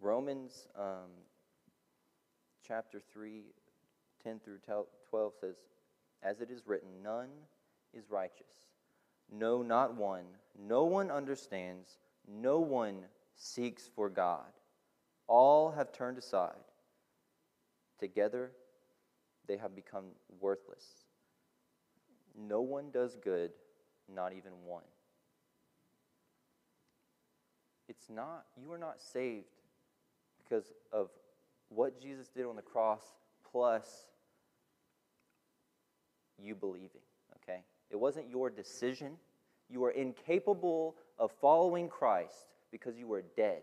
Romans 0.00 0.68
um, 0.78 1.10
chapter 2.66 3.00
3, 3.12 3.42
10 4.24 4.40
through 4.40 4.58
12 5.10 5.32
says, 5.40 5.56
As 6.22 6.40
it 6.40 6.50
is 6.50 6.62
written, 6.66 6.88
none 7.02 7.28
is 7.92 8.10
righteous. 8.10 8.52
No, 9.30 9.62
not 9.62 9.94
one. 9.96 10.24
No 10.58 10.84
one 10.84 11.10
understands. 11.10 11.98
No 12.28 12.58
one 12.60 13.04
seeks 13.34 13.90
for 13.94 14.08
God. 14.08 14.46
All 15.26 15.70
have 15.72 15.92
turned 15.92 16.18
aside. 16.18 16.52
Together, 17.98 18.52
they 19.46 19.56
have 19.56 19.74
become 19.74 20.04
worthless. 20.40 20.84
No 22.36 22.60
one 22.60 22.90
does 22.92 23.16
good, 23.16 23.52
not 24.12 24.32
even 24.32 24.52
one. 24.66 24.84
It's 27.88 28.08
not, 28.08 28.46
you 28.60 28.72
are 28.72 28.78
not 28.78 29.00
saved 29.00 29.46
because 30.42 30.72
of 30.92 31.10
what 31.68 32.00
Jesus 32.00 32.28
did 32.28 32.46
on 32.46 32.56
the 32.56 32.62
cross 32.62 33.02
plus 33.50 34.06
you 36.42 36.54
believing, 36.54 37.02
okay? 37.36 37.60
It 37.90 37.96
wasn't 37.96 38.28
your 38.30 38.50
decision. 38.50 39.16
You 39.68 39.80
were 39.80 39.90
incapable 39.90 40.96
of 41.18 41.30
following 41.40 41.88
Christ 41.88 42.46
because 42.70 42.96
you 42.96 43.06
were 43.06 43.22
dead. 43.36 43.62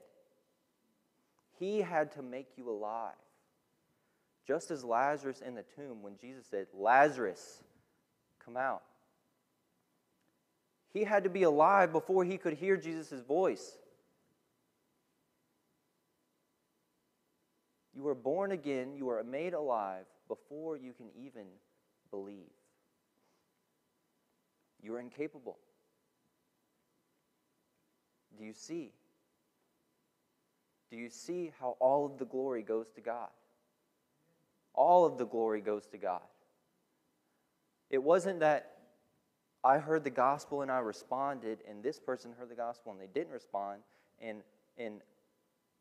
He 1.60 1.82
had 1.82 2.12
to 2.14 2.22
make 2.22 2.48
you 2.56 2.70
alive. 2.70 3.14
Just 4.48 4.72
as 4.72 4.84
Lazarus 4.84 5.42
in 5.46 5.56
the 5.56 5.66
tomb, 5.76 6.02
when 6.02 6.18
Jesus 6.18 6.46
said, 6.48 6.68
Lazarus, 6.74 7.62
come 8.44 8.58
out. 8.58 8.82
He 10.92 11.04
had 11.04 11.24
to 11.26 11.30
be 11.30 11.44
alive 11.44 11.92
before 11.92 12.24
he 12.24 12.38
could 12.38 12.54
hear 12.54 12.76
Jesus' 12.76 13.22
voice. 13.22 13.78
You 17.94 18.04
were 18.04 18.16
born 18.16 18.52
again, 18.52 18.96
you 18.96 19.06
were 19.06 19.24
made 19.24 19.54
alive 19.54 20.06
before 20.28 20.78
you 20.78 20.94
can 20.94 21.08
even 21.22 21.46
believe. 22.12 22.50
You 24.82 24.96
are 24.96 25.00
incapable. 25.00 25.58
Do 28.38 28.44
you 28.46 28.54
see? 28.54 28.92
Do 30.90 30.98
you 30.98 31.10
see 31.10 31.52
how 31.60 31.76
all 31.80 32.06
of 32.06 32.18
the 32.18 32.26
glory 32.26 32.64
goes 32.64 32.90
to 32.96 33.02
God? 33.02 33.30
All 34.74 35.06
of 35.06 35.18
the 35.18 35.26
glory 35.26 35.62
goes 35.62 35.86
to 35.88 35.98
God. 35.98 36.22
It 37.90 38.02
wasn't 38.02 38.40
that 38.40 38.78
I 39.64 39.78
heard 39.78 40.04
the 40.04 40.10
gospel 40.10 40.62
and 40.62 40.72
I 40.72 40.80
responded, 40.80 41.60
and 41.70 41.84
this 41.84 42.00
person 42.00 42.32
heard 42.38 42.50
the 42.50 42.56
gospel 42.56 42.92
and 42.92 43.02
they 43.02 43.08
didn't 43.08 43.34
respond, 43.34 43.82
and, 44.22 44.42
and 44.78 45.02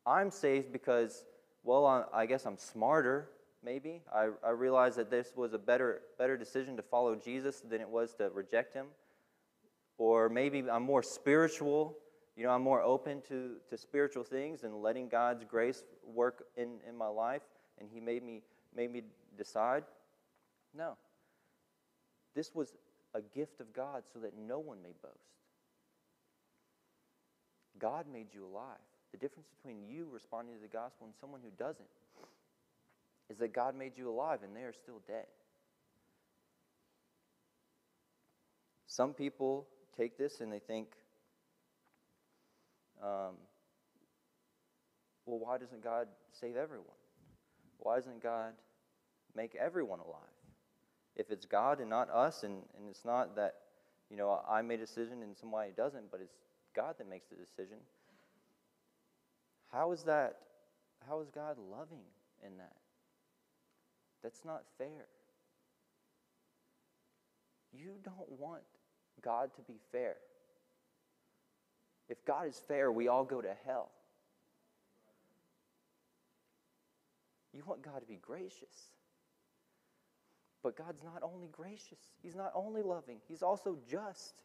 I'm 0.05 0.31
saved 0.31 0.73
because, 0.73 1.23
well, 1.63 1.85
I, 1.85 2.03
I 2.13 2.25
guess 2.25 2.45
I'm 2.45 2.57
smarter, 2.57 3.29
maybe. 3.63 4.01
I, 4.13 4.29
I 4.43 4.51
realized 4.51 4.97
that 4.97 5.09
this 5.09 5.33
was 5.35 5.53
a 5.53 5.57
better, 5.57 6.01
better 6.17 6.37
decision 6.37 6.75
to 6.77 6.83
follow 6.83 7.15
Jesus 7.15 7.61
than 7.61 7.81
it 7.81 7.89
was 7.89 8.13
to 8.15 8.29
reject 8.29 8.73
him. 8.73 8.87
Or 9.97 10.29
maybe 10.29 10.63
I'm 10.69 10.83
more 10.83 11.03
spiritual 11.03 11.97
you 12.39 12.45
know, 12.45 12.51
I'm 12.51 12.61
more 12.61 12.81
open 12.81 13.21
to, 13.27 13.57
to 13.69 13.77
spiritual 13.77 14.23
things 14.23 14.63
and 14.63 14.81
letting 14.81 15.09
God's 15.09 15.43
grace 15.43 15.83
work 16.05 16.45
in, 16.55 16.77
in 16.87 16.95
my 16.95 17.09
life, 17.09 17.41
and 17.77 17.89
He 17.91 17.99
made 17.99 18.23
me, 18.23 18.43
made 18.73 18.93
me 18.93 19.01
decide. 19.37 19.83
No. 20.73 20.95
This 22.35 22.55
was 22.55 22.75
a 23.13 23.19
gift 23.35 23.59
of 23.59 23.73
God 23.73 24.03
so 24.13 24.19
that 24.19 24.37
no 24.37 24.57
one 24.57 24.81
may 24.81 24.93
boast. 25.03 25.17
God 27.77 28.05
made 28.09 28.27
you 28.33 28.45
alive. 28.45 28.77
The 29.11 29.17
difference 29.17 29.49
between 29.57 29.83
you 29.83 30.07
responding 30.09 30.55
to 30.55 30.61
the 30.61 30.67
gospel 30.69 31.07
and 31.07 31.13
someone 31.19 31.41
who 31.43 31.51
doesn't 31.61 31.87
is 33.29 33.37
that 33.37 33.53
God 33.53 33.75
made 33.75 33.93
you 33.95 34.09
alive 34.09 34.39
and 34.43 34.55
they 34.55 34.61
are 34.61 34.73
still 34.73 35.01
dead. 35.07 35.25
Some 38.87 39.13
people 39.13 39.67
take 39.95 40.17
this 40.17 40.41
and 40.41 40.51
they 40.51 40.59
think, 40.59 40.87
um, 43.03 43.35
well, 45.25 45.39
why 45.39 45.57
doesn't 45.57 45.83
God 45.83 46.07
save 46.33 46.57
everyone? 46.57 46.87
Why 47.77 47.97
doesn't 47.97 48.21
God 48.21 48.53
make 49.35 49.55
everyone 49.55 49.99
alive? 49.99 50.23
If 51.15 51.31
it's 51.31 51.45
God 51.45 51.79
and 51.79 51.89
not 51.89 52.09
us, 52.09 52.43
and, 52.43 52.63
and 52.77 52.89
it's 52.89 53.05
not 53.05 53.35
that, 53.35 53.55
you 54.09 54.17
know, 54.17 54.41
I 54.49 54.61
made 54.61 54.79
a 54.79 54.85
decision 54.85 55.21
and 55.21 55.37
somebody 55.37 55.71
doesn't, 55.75 56.11
but 56.11 56.19
it's 56.21 56.33
God 56.75 56.95
that 56.97 57.09
makes 57.09 57.27
the 57.27 57.35
decision, 57.35 57.77
how 59.71 59.91
is 59.91 60.03
that, 60.03 60.37
how 61.07 61.21
is 61.21 61.29
God 61.29 61.57
loving 61.71 62.03
in 62.45 62.57
that? 62.57 62.75
That's 64.23 64.43
not 64.45 64.63
fair. 64.77 65.07
You 67.71 67.91
don't 68.03 68.29
want 68.39 68.63
God 69.21 69.51
to 69.55 69.61
be 69.61 69.79
fair. 69.91 70.15
If 72.07 72.25
God 72.25 72.47
is 72.47 72.59
fair, 72.67 72.91
we 72.91 73.07
all 73.07 73.23
go 73.23 73.41
to 73.41 73.53
hell. 73.65 73.91
You 77.53 77.63
want 77.65 77.83
God 77.83 77.99
to 77.99 78.05
be 78.05 78.19
gracious. 78.21 78.91
But 80.63 80.75
God's 80.75 81.03
not 81.03 81.23
only 81.23 81.47
gracious, 81.51 81.99
He's 82.21 82.35
not 82.35 82.51
only 82.53 82.81
loving, 82.81 83.17
He's 83.27 83.43
also 83.43 83.77
just. 83.89 84.41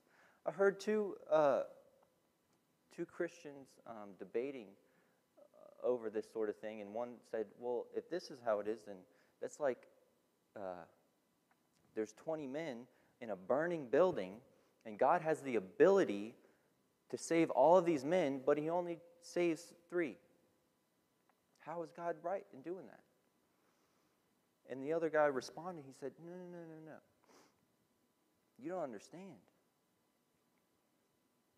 I 0.46 0.50
heard 0.50 0.78
two, 0.78 1.16
uh, 1.32 1.62
two 2.94 3.06
Christians 3.06 3.68
um, 3.86 4.10
debating 4.18 4.68
uh, 5.38 5.86
over 5.86 6.10
this 6.10 6.26
sort 6.32 6.48
of 6.50 6.56
thing, 6.56 6.80
and 6.82 6.92
one 6.92 7.14
said, 7.30 7.46
Well, 7.58 7.86
if 7.96 8.08
this 8.10 8.30
is 8.30 8.38
how 8.44 8.60
it 8.60 8.68
is, 8.68 8.80
then 8.86 8.96
that's 9.44 9.60
like 9.60 9.88
uh, 10.56 10.86
there's 11.94 12.14
20 12.14 12.46
men 12.46 12.86
in 13.20 13.28
a 13.28 13.36
burning 13.36 13.88
building, 13.90 14.36
and 14.86 14.98
God 14.98 15.20
has 15.20 15.40
the 15.40 15.56
ability 15.56 16.34
to 17.10 17.18
save 17.18 17.50
all 17.50 17.76
of 17.76 17.84
these 17.84 18.06
men, 18.06 18.40
but 18.46 18.56
He 18.56 18.70
only 18.70 18.96
saves 19.20 19.74
three. 19.90 20.16
How 21.60 21.82
is 21.82 21.90
God 21.94 22.16
right 22.22 22.46
in 22.54 22.62
doing 22.62 22.86
that? 22.86 23.00
And 24.70 24.82
the 24.82 24.94
other 24.94 25.10
guy 25.10 25.26
responded, 25.26 25.84
he 25.86 25.92
said, 25.92 26.12
No, 26.24 26.32
no, 26.32 26.38
no, 26.38 26.58
no, 26.58 26.92
no. 26.92 26.98
You 28.58 28.70
don't 28.70 28.82
understand. 28.82 29.34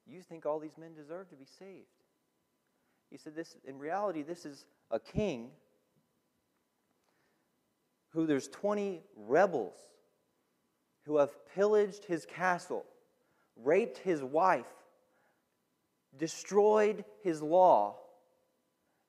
You 0.08 0.22
think 0.22 0.44
all 0.44 0.58
these 0.58 0.76
men 0.76 0.92
deserve 0.94 1.28
to 1.28 1.36
be 1.36 1.46
saved. 1.60 1.86
He 3.12 3.16
said, 3.16 3.36
This 3.36 3.54
in 3.64 3.78
reality, 3.78 4.22
this 4.22 4.44
is 4.44 4.64
a 4.90 4.98
king 4.98 5.50
who 8.16 8.26
there's 8.26 8.48
20 8.48 9.02
rebels 9.14 9.76
who 11.04 11.18
have 11.18 11.30
pillaged 11.54 12.06
his 12.06 12.24
castle, 12.24 12.84
raped 13.62 13.98
his 13.98 14.22
wife, 14.22 14.64
destroyed 16.16 17.04
his 17.22 17.42
law, 17.42 17.94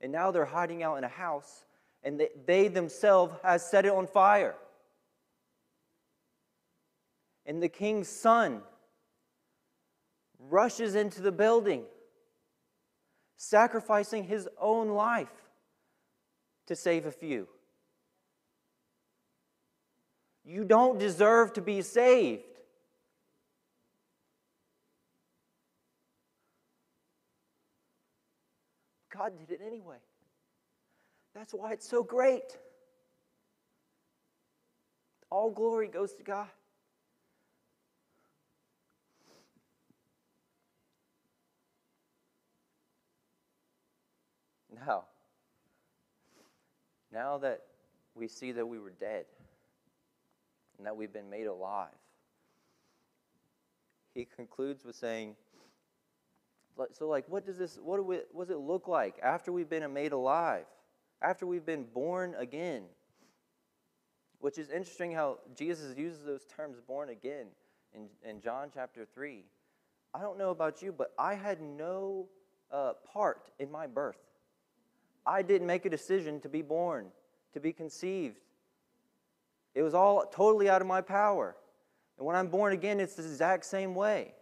and 0.01 0.11
now 0.11 0.29
they're 0.29 0.45
hiding 0.45 0.83
out 0.83 0.97
in 0.97 1.05
a 1.05 1.09
house 1.09 1.63
and 2.03 2.19
they, 2.19 2.29
they 2.45 2.67
themselves 2.67 3.33
has 3.43 3.67
set 3.67 3.85
it 3.85 3.93
on 3.93 4.07
fire. 4.07 4.55
And 7.45 7.63
the 7.63 7.69
king's 7.69 8.09
son 8.09 8.61
rushes 10.37 10.95
into 10.95 11.21
the 11.21 11.31
building, 11.31 11.85
sacrificing 13.37 14.25
his 14.25 14.49
own 14.59 14.89
life 14.89 15.31
to 16.67 16.75
save 16.75 17.05
a 17.05 17.11
few. 17.11 17.47
You 20.47 20.63
don't 20.63 20.97
deserve 20.97 21.51
to 21.53 21.61
be 21.61 21.81
saved. 21.81 22.43
God 29.13 29.33
did 29.37 29.59
it 29.59 29.61
anyway. 29.65 29.97
That's 31.35 31.53
why 31.53 31.73
it's 31.73 31.87
so 31.87 32.01
great. 32.01 32.57
All 35.29 35.51
glory 35.51 35.89
goes 35.89 36.13
to 36.13 36.23
God. 36.23 36.47
Now, 44.73 45.03
now 47.11 47.37
that 47.39 47.63
we 48.15 48.29
see 48.29 48.53
that 48.53 48.65
we 48.65 48.79
were 48.79 48.91
dead 48.91 49.25
and 50.77 50.85
that 50.85 50.95
we've 50.95 51.13
been 51.13 51.29
made 51.29 51.47
alive, 51.47 51.87
he 54.13 54.25
concludes 54.25 54.83
with 54.83 54.95
saying, 54.95 55.35
so 56.93 57.07
like 57.07 57.27
what 57.27 57.45
does 57.45 57.57
this 57.57 57.79
what, 57.81 57.97
do 57.97 58.03
we, 58.03 58.19
what 58.31 58.47
does 58.47 58.55
it 58.55 58.59
look 58.59 58.87
like 58.87 59.15
after 59.23 59.51
we've 59.51 59.69
been 59.69 59.91
made 59.93 60.11
alive 60.11 60.65
after 61.21 61.45
we've 61.45 61.65
been 61.65 61.83
born 61.83 62.35
again. 62.37 62.83
Which 64.39 64.57
is 64.57 64.69
interesting 64.69 65.11
how 65.11 65.39
Jesus 65.55 65.97
uses 65.97 66.23
those 66.23 66.45
terms 66.45 66.77
born 66.79 67.09
again 67.09 67.47
in, 67.93 68.07
in 68.27 68.39
John 68.39 68.69
chapter 68.73 69.05
3. 69.05 69.43
I 70.13 70.21
don't 70.21 70.37
know 70.37 70.51
about 70.51 70.81
you, 70.81 70.91
but 70.91 71.11
I 71.17 71.33
had 71.33 71.59
no 71.59 72.27
uh, 72.71 72.93
part 73.11 73.49
in 73.59 73.71
my 73.71 73.87
birth. 73.87 74.19
I 75.25 75.41
didn't 75.41 75.67
make 75.67 75.85
a 75.85 75.89
decision 75.89 76.39
to 76.41 76.49
be 76.49 76.61
born, 76.61 77.07
to 77.53 77.59
be 77.59 77.73
conceived. 77.73 78.37
It 79.77 79.83
was 79.83 79.93
all 79.93 80.25
totally 80.33 80.71
out 80.71 80.81
of 80.81 80.87
my 80.87 81.01
power. 81.01 81.55
And 82.17 82.25
when 82.25 82.35
I'm 82.35 82.47
born 82.47 82.73
again, 82.73 82.99
it's 82.99 83.13
the 83.13 83.21
exact 83.21 83.63
same 83.63 83.93
way. 83.93 84.33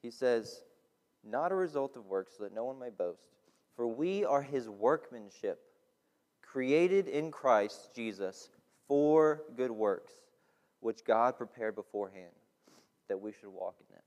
He 0.00 0.10
says, 0.10 0.62
not 1.22 1.52
a 1.52 1.54
result 1.54 1.98
of 1.98 2.06
works, 2.06 2.32
so 2.38 2.44
that 2.44 2.54
no 2.54 2.64
one 2.64 2.78
may 2.78 2.88
boast. 2.88 3.26
For 3.76 3.86
we 3.86 4.24
are 4.24 4.40
his 4.40 4.70
workmanship, 4.70 5.60
created 6.40 7.08
in 7.08 7.30
Christ 7.30 7.90
Jesus 7.94 8.48
for 8.88 9.42
good 9.54 9.70
works, 9.70 10.14
which 10.80 11.04
God 11.04 11.36
prepared 11.36 11.74
beforehand 11.74 12.32
that 13.10 13.20
we 13.20 13.32
should 13.32 13.50
walk 13.50 13.74
in 13.80 13.94
them. 13.94 14.02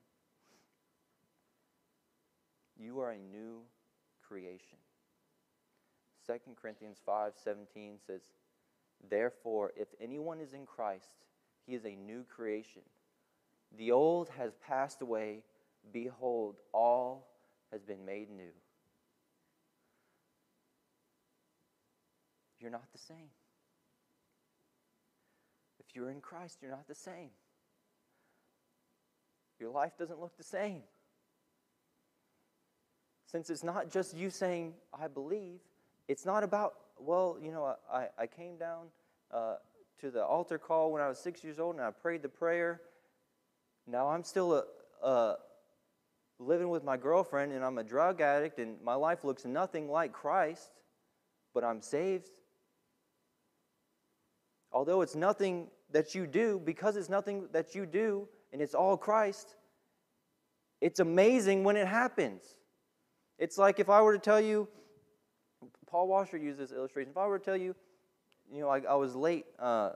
You 2.80 3.00
are 3.02 3.12
a 3.12 3.20
new 3.20 3.60
creation. 4.28 4.80
2 6.28 6.34
Corinthians 6.62 7.00
5:17 7.08 8.06
says, 8.06 8.22
Therefore, 9.10 9.72
if 9.76 9.88
anyone 10.02 10.40
is 10.40 10.54
in 10.54 10.66
Christ, 10.66 11.10
he 11.66 11.74
is 11.74 11.86
a 11.86 11.96
new 11.96 12.24
creation. 12.24 12.82
The 13.78 13.92
old 13.92 14.30
has 14.30 14.54
passed 14.56 15.02
away 15.02 15.44
Behold, 15.92 16.56
all 16.74 17.28
has 17.72 17.82
been 17.82 18.06
made 18.06 18.30
new. 18.30 18.52
You're 22.60 22.72
not 22.72 22.92
the 22.92 22.98
same. 22.98 23.30
If 25.80 25.96
you're 25.96 26.10
in 26.10 26.22
Christ, 26.22 26.58
you're 26.62 26.72
not 26.72 26.88
the 26.88 26.96
same. 26.96 27.30
Your 29.60 29.70
life 29.70 29.98
doesn't 29.98 30.20
look 30.20 30.36
the 30.38 30.44
same. 30.44 30.82
Since 33.26 33.50
it's 33.50 33.64
not 33.64 33.92
just 33.92 34.16
you 34.16 34.30
saying, 34.30 34.74
I 34.98 35.08
believe, 35.08 35.60
it's 36.08 36.26
not 36.26 36.44
about, 36.44 36.74
well, 37.00 37.38
you 37.42 37.52
know, 37.52 37.76
I, 37.92 38.08
I 38.18 38.28
came 38.28 38.58
down 38.58 38.88
uh, 39.32 39.56
to 40.00 40.10
the 40.10 40.24
altar 40.24 40.58
call 40.58 40.92
when 40.92 41.02
I 41.02 41.10
was 41.10 41.20
six 41.20 41.44
years 41.44 41.60
old 41.60 41.76
and 41.76 41.84
I 41.84 41.92
prayed 41.92 42.22
the 42.22 42.30
prayer. 42.30 42.82
Now 43.86 44.08
I'm 44.08 44.24
still 44.24 44.54
a, 44.54 44.64
a, 45.06 45.36
living 46.40 46.70
with 46.70 46.84
my 46.84 46.98
girlfriend 46.98 47.52
and 47.52 47.64
I'm 47.64 47.78
a 47.78 47.84
drug 47.84 48.22
addict 48.22 48.60
and 48.60 48.82
my 48.82 48.94
life 48.94 49.24
looks 49.24 49.44
nothing 49.44 49.90
like 49.90 50.14
Christ, 50.14 50.72
but 51.54 51.64
I'm 51.64 51.82
saved. 51.82 52.30
Although 54.72 55.02
it's 55.02 55.16
nothing 55.16 55.68
that 55.92 56.14
you 56.14 56.28
do, 56.28 56.62
because 56.64 56.96
it's 56.96 57.10
nothing 57.10 57.48
that 57.52 57.74
you 57.74 57.86
do 57.86 58.28
and 58.54 58.62
it's 58.62 58.76
all 58.76 58.98
Christ, 58.98 59.56
it's 60.80 61.00
amazing 61.00 61.64
when 61.64 61.76
it 61.76 61.88
happens. 61.88 62.44
It's 63.40 63.58
like 63.58 63.80
if 63.80 63.90
I 63.90 64.02
were 64.02 64.14
to 64.14 64.20
tell 64.20 64.42
you, 64.42 64.68
Paul 65.88 66.08
Washer 66.08 66.38
used 66.38 66.60
this 66.60 66.72
illustration. 66.72 67.12
If 67.12 67.18
I 67.18 67.26
were 67.28 67.40
to 67.40 67.46
tell 67.46 67.58
you, 67.58 67.76
you 68.52 68.62
know, 68.62 68.70
I, 68.70 68.80
I 68.82 68.96
was 68.96 69.16
late 69.16 69.46
uh, 69.58 69.92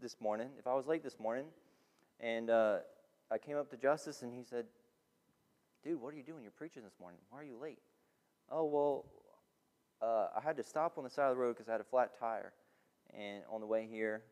this 0.00 0.16
morning, 0.20 0.48
if 0.58 0.66
I 0.66 0.74
was 0.74 0.86
late 0.86 1.02
this 1.02 1.18
morning 1.18 1.46
and 2.20 2.50
uh, 2.50 2.78
I 3.30 3.38
came 3.38 3.56
up 3.56 3.70
to 3.70 3.76
Justice 3.76 4.22
and 4.22 4.32
he 4.32 4.42
said, 4.44 4.66
dude, 5.82 6.00
what 6.00 6.12
are 6.12 6.16
you 6.16 6.22
doing? 6.22 6.42
You're 6.42 6.52
preaching 6.52 6.82
this 6.82 6.94
morning. 7.00 7.20
Why 7.30 7.40
are 7.40 7.44
you 7.44 7.56
late? 7.60 7.78
Oh, 8.50 8.64
well, 8.64 9.04
uh, 10.02 10.28
I 10.36 10.40
had 10.42 10.56
to 10.58 10.62
stop 10.62 10.98
on 10.98 11.04
the 11.04 11.10
side 11.10 11.30
of 11.30 11.36
the 11.36 11.42
road 11.42 11.56
because 11.56 11.68
I 11.68 11.72
had 11.72 11.80
a 11.80 11.84
flat 11.84 12.18
tire 12.18 12.52
and 13.16 13.42
on 13.50 13.60
the 13.60 13.66
way 13.66 13.88
here. 13.90 14.22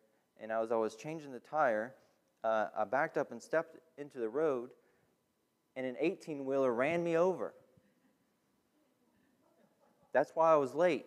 And 0.40 0.52
as 0.52 0.70
I 0.70 0.76
was 0.76 0.94
changing 0.94 1.32
the 1.32 1.40
tire, 1.40 1.94
uh, 2.44 2.66
I 2.76 2.84
backed 2.84 3.16
up 3.16 3.32
and 3.32 3.42
stepped 3.42 3.78
into 3.96 4.18
the 4.18 4.28
road, 4.28 4.70
and 5.74 5.84
an 5.84 5.96
18 5.98 6.44
wheeler 6.44 6.72
ran 6.72 7.02
me 7.02 7.16
over. 7.16 7.54
That's 10.18 10.32
why 10.34 10.52
I 10.52 10.56
was 10.56 10.74
late. 10.74 11.06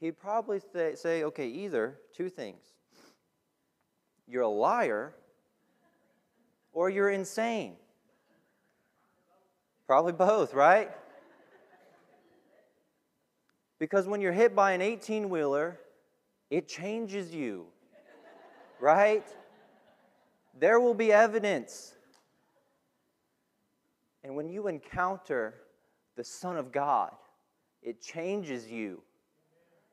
He'd 0.00 0.18
probably 0.18 0.60
say, 0.96 1.22
okay, 1.22 1.46
either 1.46 1.96
two 2.12 2.28
things. 2.28 2.64
You're 4.26 4.42
a 4.42 4.48
liar 4.48 5.14
or 6.72 6.90
you're 6.90 7.10
insane. 7.10 7.76
Probably 9.86 10.10
both, 10.10 10.54
right? 10.54 10.90
Because 13.78 14.08
when 14.08 14.20
you're 14.20 14.32
hit 14.32 14.56
by 14.56 14.72
an 14.72 14.82
18 14.82 15.30
wheeler, 15.30 15.78
it 16.50 16.66
changes 16.66 17.32
you, 17.32 17.66
right? 18.80 19.24
There 20.58 20.80
will 20.80 20.94
be 20.94 21.12
evidence. 21.12 21.94
And 24.22 24.36
when 24.36 24.48
you 24.48 24.68
encounter 24.68 25.54
the 26.16 26.24
Son 26.24 26.56
of 26.56 26.72
God, 26.72 27.12
it 27.82 28.00
changes 28.00 28.70
you. 28.70 29.02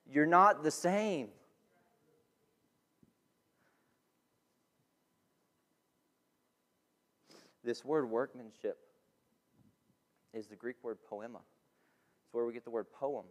You're 0.10 0.26
not 0.26 0.64
the 0.64 0.72
same. 0.72 1.30
This 7.64 7.84
word 7.84 8.10
workmanship 8.10 8.78
is 10.34 10.48
the 10.48 10.56
Greek 10.56 10.78
word 10.84 10.98
poema. 11.10 11.40
It's 12.24 12.34
where 12.34 12.46
we 12.46 12.54
get 12.54 12.64
the 12.64 12.70
word 12.70 12.88
poem. 12.94 13.26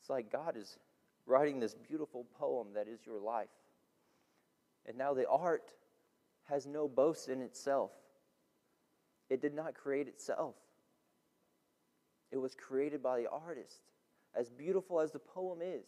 It's 0.00 0.08
like 0.08 0.30
God 0.30 0.56
is 0.56 0.78
writing 1.26 1.60
this 1.60 1.74
beautiful 1.74 2.26
poem 2.38 2.68
that 2.74 2.88
is 2.88 3.00
your 3.06 3.20
life. 3.20 3.48
And 4.86 4.96
now 4.96 5.14
the 5.14 5.28
art 5.28 5.72
has 6.44 6.66
no 6.66 6.88
boast 6.88 7.28
in 7.28 7.40
itself, 7.40 7.90
it 9.34 9.42
did 9.42 9.52
not 9.52 9.74
create 9.74 10.06
itself. 10.06 10.54
It 12.30 12.38
was 12.38 12.54
created 12.54 13.02
by 13.02 13.18
the 13.18 13.28
artist. 13.28 13.80
As 14.32 14.48
beautiful 14.48 15.00
as 15.00 15.10
the 15.10 15.18
poem 15.18 15.58
is, 15.60 15.84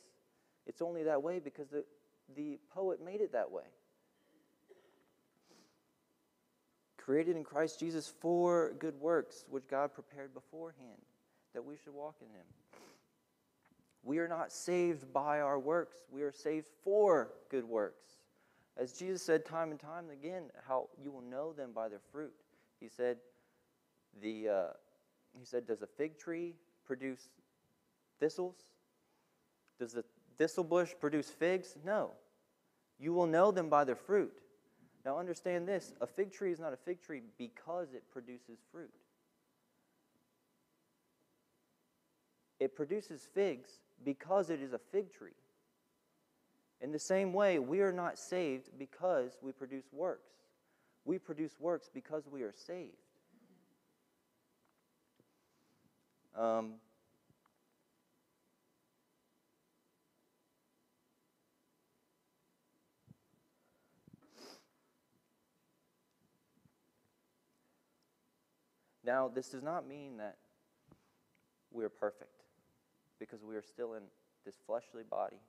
it's 0.67 0.83
only 0.83 1.05
that 1.05 1.23
way 1.23 1.39
because 1.39 1.69
the, 1.69 1.85
the 2.35 2.59
poet 2.75 2.99
made 3.05 3.21
it 3.21 3.33
that 3.33 3.53
way. 3.53 3.63
Created 6.97 7.37
in 7.37 7.45
Christ 7.45 7.79
Jesus 7.79 8.13
for 8.21 8.73
good 8.81 9.01
works, 9.01 9.45
which 9.49 9.69
God 9.69 9.95
prepared 9.95 10.35
beforehand, 10.35 10.99
that 11.55 11.65
we 11.65 11.77
should 11.77 11.95
walk 11.95 12.17
in 12.21 12.27
Him. 12.27 12.47
We 14.03 14.19
are 14.19 14.27
not 14.27 14.51
saved 14.51 15.13
by 15.13 15.41
our 15.41 15.59
works, 15.59 15.99
we 16.11 16.23
are 16.23 16.33
saved 16.33 16.67
for 16.83 17.31
good 17.49 17.65
works. 17.65 18.07
As 18.77 18.93
Jesus 18.93 19.23
said 19.23 19.45
time 19.47 19.71
and 19.71 19.79
time 19.79 20.11
again, 20.11 20.51
how 20.67 20.89
you 21.01 21.13
will 21.13 21.23
know 21.23 21.53
them 21.53 21.71
by 21.73 21.89
their 21.89 22.01
fruit. 22.11 22.33
He 22.81 22.89
said, 22.89 23.19
the, 24.23 24.49
uh, 24.49 24.67
he 25.39 25.45
said, 25.45 25.67
Does 25.67 25.83
a 25.83 25.87
fig 25.87 26.19
tree 26.19 26.55
produce 26.85 27.29
thistles? 28.19 28.57
Does 29.79 29.93
the 29.93 30.05
thistle 30.39 30.64
bush 30.64 30.93
produce 30.99 31.29
figs? 31.29 31.77
No. 31.85 32.12
You 32.99 33.12
will 33.12 33.27
know 33.27 33.51
them 33.51 33.69
by 33.69 33.85
their 33.85 33.97
fruit. 33.97 34.41
Now, 35.05 35.19
understand 35.19 35.69
this 35.69 35.93
a 36.01 36.07
fig 36.07 36.33
tree 36.33 36.51
is 36.51 36.59
not 36.59 36.73
a 36.73 36.77
fig 36.77 37.01
tree 37.01 37.23
because 37.39 37.93
it 37.95 38.03
produces 38.11 38.59
fruit. 38.73 38.93
It 42.59 42.75
produces 42.75 43.23
figs 43.35 43.71
because 44.05 44.51
it 44.51 44.61
is 44.61 44.73
a 44.73 44.79
fig 44.79 45.12
tree. 45.12 45.37
In 46.81 46.93
the 46.93 46.99
same 46.99 47.33
way, 47.33 47.59
we 47.59 47.81
are 47.81 47.93
not 47.93 48.19
saved 48.19 48.71
because 48.79 49.37
we 49.43 49.53
produce 49.53 49.85
works. 49.93 50.31
We 51.05 51.19
produce 51.19 51.53
works 51.61 51.89
because 51.93 52.25
we 52.31 52.43
are 52.43 52.53
saved. 52.55 53.06
Um, 56.39 56.74
now, 69.05 69.28
this 69.28 69.49
does 69.49 69.62
not 69.62 69.89
mean 69.89 70.18
that 70.18 70.37
we 71.70 71.84
are 71.84 71.89
perfect 71.89 72.43
because 73.18 73.43
we 73.43 73.57
are 73.57 73.62
still 73.62 73.95
in 73.95 74.03
this 74.45 74.57
fleshly 74.66 75.03
body, 75.09 75.41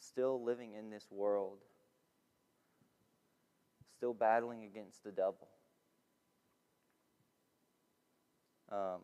still 0.00 0.42
living 0.42 0.74
in 0.74 0.90
this 0.90 1.06
world, 1.10 1.58
still 3.96 4.12
battling 4.12 4.64
against 4.64 5.04
the 5.04 5.12
devil. 5.12 5.48
Um, 8.72 9.00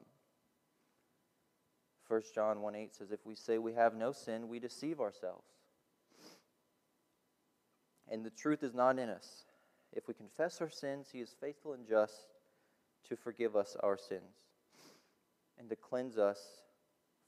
1 2.17 2.23
John 2.35 2.63
1 2.63 2.75
8 2.75 2.95
says, 2.95 3.13
If 3.13 3.27
we 3.27 3.35
say 3.35 3.59
we 3.59 3.75
have 3.75 3.95
no 3.95 4.11
sin, 4.11 4.49
we 4.49 4.59
deceive 4.59 5.01
ourselves. 5.01 5.45
And 8.11 8.25
the 8.25 8.31
truth 8.31 8.63
is 8.63 8.73
not 8.73 8.99
in 8.99 9.11
us. 9.11 9.45
If 9.93 10.09
we 10.09 10.15
confess 10.15 10.63
our 10.63 10.71
sins, 10.71 11.09
he 11.13 11.21
is 11.21 11.37
faithful 11.39 11.75
and 11.75 11.87
just 11.87 12.15
to 13.11 13.17
forgive 13.17 13.55
us 13.55 13.77
our 13.83 13.99
sins 13.99 14.33
and 15.59 15.69
to 15.69 15.77
cleanse 15.77 16.17
us 16.17 16.41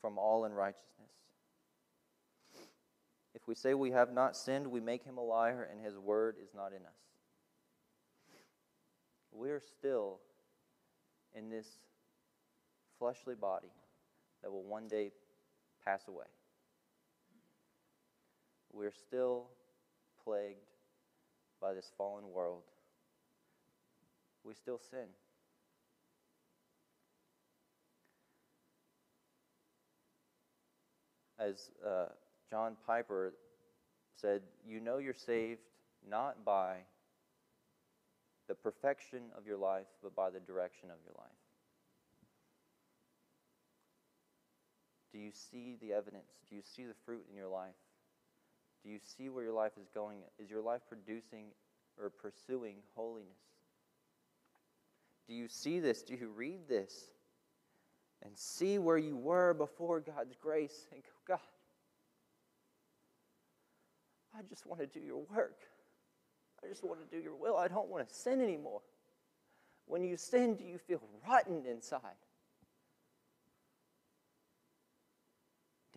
from 0.01 0.17
all 0.17 0.47
unrighteousness. 0.47 1.11
If 3.35 3.47
we 3.47 3.55
say 3.55 3.75
we 3.75 3.91
have 3.91 4.11
not 4.11 4.39
sinned, 4.39 4.69
we 4.69 4.81
make 4.81 5.05
him 5.05 5.19
a 5.19 5.23
liar, 5.23 5.69
and 5.71 5.85
his 5.85 5.99
word 5.99 6.37
is 6.43 6.55
not 6.55 6.69
in 6.69 6.81
us. 6.87 6.97
We 9.33 9.51
are 9.51 9.61
still 9.61 10.21
in 11.35 11.51
this 11.51 11.67
fleshly 12.99 13.35
body 13.35 13.69
that 14.43 14.51
will 14.51 14.63
one 14.63 14.89
day 14.89 15.11
pass 15.85 16.07
away. 16.09 16.27
We're 18.73 18.93
still 18.93 19.47
plagued 20.25 20.59
by 21.61 21.75
this 21.75 21.91
fallen 21.97 22.25
world. 22.33 22.63
We 24.45 24.55
still 24.55 24.81
sin. 24.91 25.07
As 31.39 31.71
uh, 31.87 32.07
John 32.51 32.77
Piper 32.87 33.35
said, 34.21 34.43
you 34.67 34.81
know 34.81 34.99
you're 34.99 35.15
saved 35.15 35.61
not 36.09 36.45
by 36.45 36.79
the 38.49 38.55
perfection 38.55 39.21
of 39.37 39.47
your 39.47 39.59
life, 39.59 39.87
but 40.03 40.15
by 40.17 40.31
the 40.31 40.41
direction 40.41 40.91
of 40.91 40.97
your 41.05 41.15
life. 41.19 41.38
Do 45.19 45.25
you 45.25 45.33
see 45.33 45.75
the 45.81 45.95
evidence? 45.95 46.31
Do 46.49 46.55
you 46.55 46.63
see 46.63 46.85
the 46.85 46.95
fruit 47.05 47.25
in 47.29 47.37
your 47.37 47.49
life? 47.49 47.75
Do 48.85 48.89
you 48.89 49.01
see 49.01 49.29
where 49.29 49.43
your 49.43 49.53
life 49.53 49.73
is 49.77 49.89
going? 49.93 50.19
Is 50.39 50.49
your 50.49 50.63
life 50.63 50.83
producing 50.89 51.47
or 52.01 52.09
pursuing 52.09 52.77
holiness? 52.95 53.27
Do 55.27 55.35
you 55.35 55.49
see 55.49 55.81
this? 55.81 56.03
Do 56.03 56.15
you 56.15 56.29
read 56.29 56.69
this? 56.69 57.11
And 58.25 58.39
see 58.39 58.79
where 58.79 58.97
you 58.97 59.17
were 59.17 59.55
before 59.55 59.99
God's 59.99 60.37
grace 60.41 60.87
and 60.93 61.03
go, 61.03 61.11
God, 61.27 61.41
I 64.39 64.43
just 64.49 64.67
want 64.67 64.81
to 64.83 64.87
do 64.87 65.05
your 65.05 65.25
work. 65.35 65.59
I 66.63 66.69
just 66.69 66.85
want 66.85 67.01
to 67.01 67.17
do 67.17 67.21
your 67.21 67.35
will. 67.35 67.57
I 67.57 67.67
don't 67.67 67.89
want 67.89 68.09
to 68.09 68.15
sin 68.15 68.41
anymore. 68.41 68.83
When 69.87 70.05
you 70.05 70.17
sin, 70.17 70.55
do 70.55 70.63
you 70.63 70.79
feel 70.79 71.03
rotten 71.29 71.67
inside? 71.67 72.15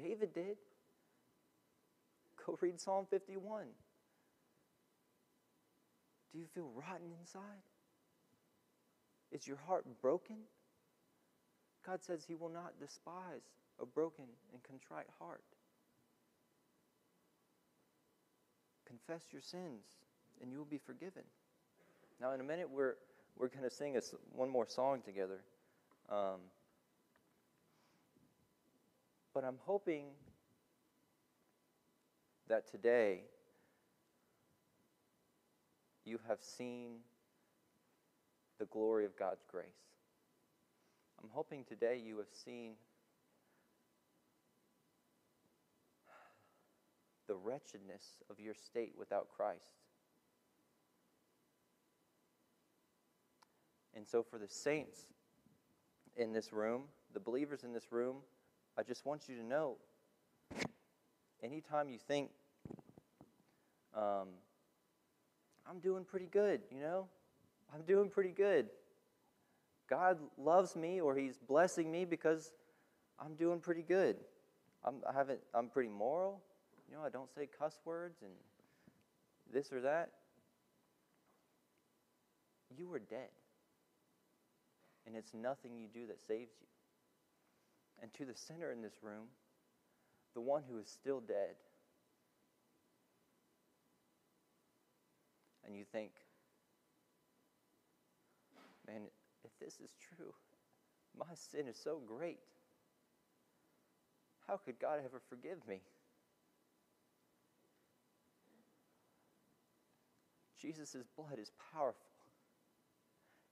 David 0.01 0.33
did. 0.33 0.57
Go 2.45 2.57
read 2.61 2.79
Psalm 2.79 3.05
51. 3.09 3.65
Do 6.33 6.39
you 6.39 6.45
feel 6.53 6.71
rotten 6.75 7.11
inside? 7.19 7.43
Is 9.31 9.47
your 9.47 9.57
heart 9.67 9.85
broken? 10.01 10.37
God 11.85 12.03
says 12.03 12.25
He 12.27 12.35
will 12.35 12.49
not 12.49 12.79
despise 12.79 13.41
a 13.81 13.85
broken 13.85 14.25
and 14.53 14.63
contrite 14.63 15.07
heart. 15.19 15.43
Confess 18.85 19.23
your 19.31 19.41
sins, 19.41 19.85
and 20.41 20.51
you 20.51 20.57
will 20.57 20.65
be 20.65 20.77
forgiven. 20.77 21.23
Now, 22.19 22.33
in 22.33 22.41
a 22.41 22.43
minute, 22.43 22.69
we're, 22.69 22.95
we're 23.37 23.47
going 23.47 23.63
to 23.63 23.73
sing 23.73 23.97
a, 23.97 24.01
one 24.35 24.49
more 24.49 24.67
song 24.67 25.01
together. 25.01 25.41
Um, 26.09 26.41
but 29.33 29.43
I'm 29.43 29.57
hoping 29.65 30.05
that 32.47 32.69
today 32.69 33.21
you 36.05 36.19
have 36.27 36.41
seen 36.41 36.97
the 38.59 38.65
glory 38.65 39.05
of 39.05 39.15
God's 39.17 39.43
grace. 39.49 39.65
I'm 41.23 41.29
hoping 41.31 41.63
today 41.63 42.01
you 42.03 42.17
have 42.17 42.31
seen 42.31 42.73
the 47.27 47.35
wretchedness 47.35 48.03
of 48.29 48.39
your 48.39 48.53
state 48.53 48.93
without 48.97 49.29
Christ. 49.29 49.71
And 53.95 54.07
so, 54.07 54.23
for 54.23 54.37
the 54.37 54.47
saints 54.47 55.01
in 56.17 56.33
this 56.33 56.51
room, 56.51 56.83
the 57.13 57.19
believers 57.19 57.63
in 57.63 57.73
this 57.73 57.91
room, 57.91 58.17
I 58.81 58.83
just 58.83 59.05
want 59.05 59.29
you 59.29 59.35
to 59.35 59.43
know 59.43 59.75
anytime 61.43 61.87
you 61.87 61.99
think, 61.99 62.31
um, 63.95 64.29
I'm 65.69 65.77
doing 65.77 66.03
pretty 66.03 66.25
good, 66.25 66.61
you 66.71 66.79
know, 66.79 67.05
I'm 67.71 67.83
doing 67.83 68.09
pretty 68.09 68.31
good. 68.31 68.69
God 69.87 70.17
loves 70.35 70.75
me 70.75 70.99
or 70.99 71.15
He's 71.15 71.37
blessing 71.37 71.91
me 71.91 72.05
because 72.05 72.53
I'm 73.19 73.35
doing 73.35 73.59
pretty 73.59 73.83
good. 73.83 74.15
I'm, 74.83 74.95
I 75.07 75.13
haven't, 75.13 75.41
I'm 75.53 75.67
pretty 75.67 75.89
moral. 75.89 76.41
You 76.89 76.95
know, 76.97 77.03
I 77.05 77.09
don't 77.09 77.31
say 77.35 77.47
cuss 77.59 77.79
words 77.85 78.23
and 78.23 78.31
this 79.53 79.71
or 79.71 79.81
that. 79.81 80.09
You 82.75 82.91
are 82.93 82.99
dead. 82.99 83.29
And 85.05 85.15
it's 85.15 85.35
nothing 85.35 85.77
you 85.77 85.87
do 85.87 86.07
that 86.07 86.17
saves 86.27 86.53
you. 86.59 86.67
And 88.01 88.13
to 88.13 88.25
the 88.25 88.35
sinner 88.35 88.71
in 88.71 88.81
this 88.81 88.99
room, 89.01 89.27
the 90.33 90.41
one 90.41 90.63
who 90.69 90.79
is 90.79 90.87
still 90.87 91.19
dead. 91.19 91.55
And 95.65 95.75
you 95.75 95.83
think, 95.91 96.11
man, 98.87 99.01
if 99.43 99.51
this 99.59 99.79
is 99.79 99.93
true, 100.15 100.33
my 101.17 101.33
sin 101.35 101.67
is 101.67 101.77
so 101.77 102.01
great. 102.05 102.39
How 104.47 104.57
could 104.57 104.79
God 104.79 104.99
ever 105.05 105.21
forgive 105.29 105.65
me? 105.67 105.81
Jesus' 110.59 110.95
blood 111.15 111.39
is 111.39 111.51
powerful 111.73 111.95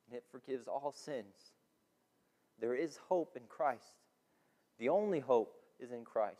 and 0.07 0.17
it 0.17 0.23
forgives 0.31 0.67
all 0.67 0.91
sins. 0.91 1.53
There 2.59 2.75
is 2.75 2.99
hope 3.07 3.35
in 3.35 3.43
Christ. 3.47 3.93
The 4.79 4.89
only 4.89 5.19
hope 5.19 5.53
is 5.79 5.91
in 5.91 6.05
Christ. 6.05 6.39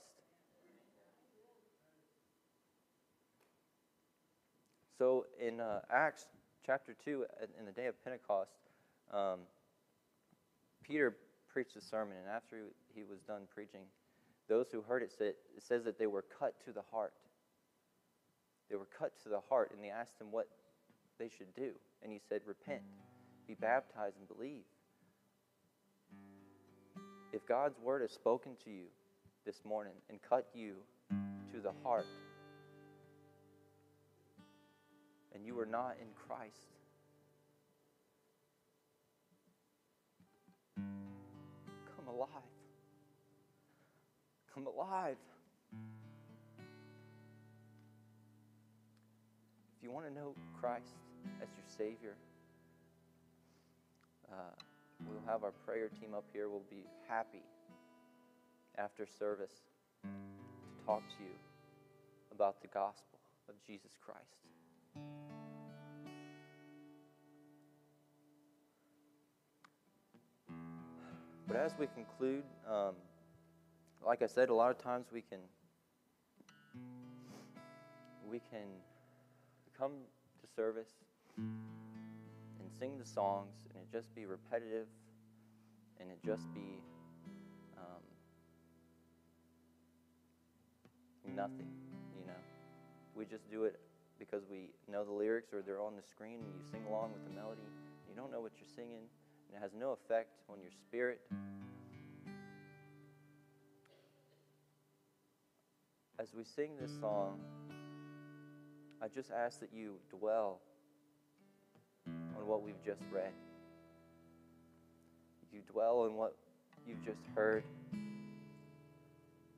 So 4.97 5.25
in 5.39 5.59
uh, 5.59 5.81
Acts 5.89 6.25
chapter 6.65 6.95
2, 7.05 7.25
in 7.59 7.65
the 7.65 7.71
day 7.71 7.87
of 7.87 8.01
Pentecost, 8.03 8.51
um, 9.13 9.39
Peter 10.83 11.15
preached 11.47 11.75
a 11.75 11.81
sermon, 11.81 12.15
and 12.17 12.29
after 12.29 12.57
he 12.93 13.03
was 13.03 13.19
done 13.27 13.43
preaching, 13.53 13.81
those 14.47 14.67
who 14.71 14.81
heard 14.81 15.03
it, 15.03 15.11
said, 15.17 15.35
it 15.55 15.63
says 15.63 15.83
that 15.83 15.99
they 15.99 16.07
were 16.07 16.25
cut 16.37 16.53
to 16.65 16.71
the 16.71 16.81
heart. 16.91 17.13
They 18.69 18.75
were 18.75 18.87
cut 18.97 19.13
to 19.23 19.29
the 19.29 19.39
heart, 19.49 19.71
and 19.73 19.83
they 19.83 19.89
asked 19.89 20.19
him 20.19 20.31
what 20.31 20.47
they 21.17 21.29
should 21.29 21.53
do. 21.55 21.71
And 22.03 22.11
he 22.11 22.19
said, 22.29 22.41
Repent, 22.45 22.81
be 23.47 23.55
baptized, 23.55 24.15
and 24.17 24.27
believe. 24.27 24.63
If 27.32 27.45
God's 27.45 27.77
word 27.80 28.01
has 28.01 28.11
spoken 28.11 28.53
to 28.63 28.71
you 28.71 28.86
this 29.45 29.61
morning 29.63 29.93
and 30.09 30.19
cut 30.27 30.47
you 30.53 30.75
to 31.53 31.59
the 31.61 31.71
heart, 31.84 32.07
and 35.36 35.45
you 35.45 35.59
are 35.59 35.65
not 35.65 35.95
in 36.01 36.07
Christ, 36.27 36.55
come 40.75 42.07
alive. 42.07 42.30
Come 44.53 44.65
alive. 44.65 45.17
If 49.77 49.84
you 49.84 49.91
want 49.91 50.07
to 50.07 50.13
know 50.13 50.34
Christ 50.59 50.95
as 51.41 51.47
your 51.55 51.65
Savior, 51.77 52.15
uh, 54.32 54.55
we'll 55.08 55.22
have 55.26 55.43
our 55.43 55.52
prayer 55.66 55.89
team 55.89 56.14
up 56.16 56.26
here. 56.34 56.50
We'll 56.50 56.62
be 56.70 56.86
happy 57.08 57.43
after 58.78 59.06
service 59.06 59.54
to 60.04 60.86
talk 60.86 61.02
to 61.18 61.24
you 61.24 61.36
about 62.32 62.62
the 62.62 62.68
gospel 62.68 63.20
of 63.47 63.56
Jesus 63.66 63.91
Christ. 64.04 64.39
But 71.47 71.58
as 71.58 71.74
we 71.80 71.88
conclude, 71.88 72.43
um, 72.70 72.93
like 74.06 74.22
I 74.22 74.28
said, 74.28 74.50
a 74.50 74.54
lot 74.54 74.70
of 74.70 74.78
times 74.78 75.08
we 75.12 75.22
can 75.22 75.39
we 78.30 78.39
can 78.52 78.68
come 79.78 79.93
to 80.41 80.47
service 80.56 80.91
sing 82.80 82.97
the 82.97 83.05
songs, 83.05 83.55
and 83.69 83.84
it 83.84 83.91
just 83.91 84.13
be 84.15 84.25
repetitive, 84.25 84.88
and 85.99 86.09
it 86.09 86.19
just 86.25 86.43
be 86.53 86.82
um, 87.77 88.03
nothing. 91.36 91.67
You 92.17 92.25
know, 92.27 92.41
we 93.15 93.25
just 93.25 93.49
do 93.51 93.65
it 93.65 93.80
because 94.17 94.43
we 94.49 94.69
know 94.91 95.03
the 95.03 95.11
lyrics 95.11 95.53
or 95.53 95.61
they're 95.61 95.82
on 95.82 95.95
the 95.95 96.03
screen, 96.03 96.39
and 96.39 96.53
you 96.55 96.63
sing 96.71 96.82
along 96.88 97.11
with 97.13 97.23
the 97.25 97.32
melody. 97.32 97.61
You 98.09 98.15
don't 98.15 98.32
know 98.32 98.41
what 98.41 98.53
you're 98.59 98.71
singing, 98.75 99.03
and 99.47 99.57
it 99.57 99.59
has 99.61 99.71
no 99.77 99.91
effect 99.91 100.30
on 100.49 100.61
your 100.61 100.71
spirit. 100.71 101.21
as 106.19 106.34
we 106.34 106.43
sing 106.43 106.71
this 106.82 106.91
song, 106.99 107.39
I 109.01 109.07
just 109.07 109.32
ask 109.32 109.61
that 109.61 109.69
you 109.73 109.95
dwell 110.09 110.59
what 112.50 112.64
we've 112.64 112.84
just 112.84 113.04
read. 113.14 113.32
You 115.54 115.62
dwell 115.72 116.02
on 116.02 116.16
what 116.16 116.36
you've 116.88 117.04
just 117.06 117.22
heard 117.36 117.64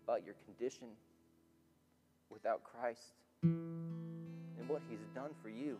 about 0.06 0.26
your 0.26 0.36
condition 0.46 0.88
without 2.30 2.62
Christ 2.64 3.14
and 3.44 4.68
what 4.68 4.82
He's 4.90 5.00
done 5.16 5.32
for 5.42 5.50
you. 5.50 5.78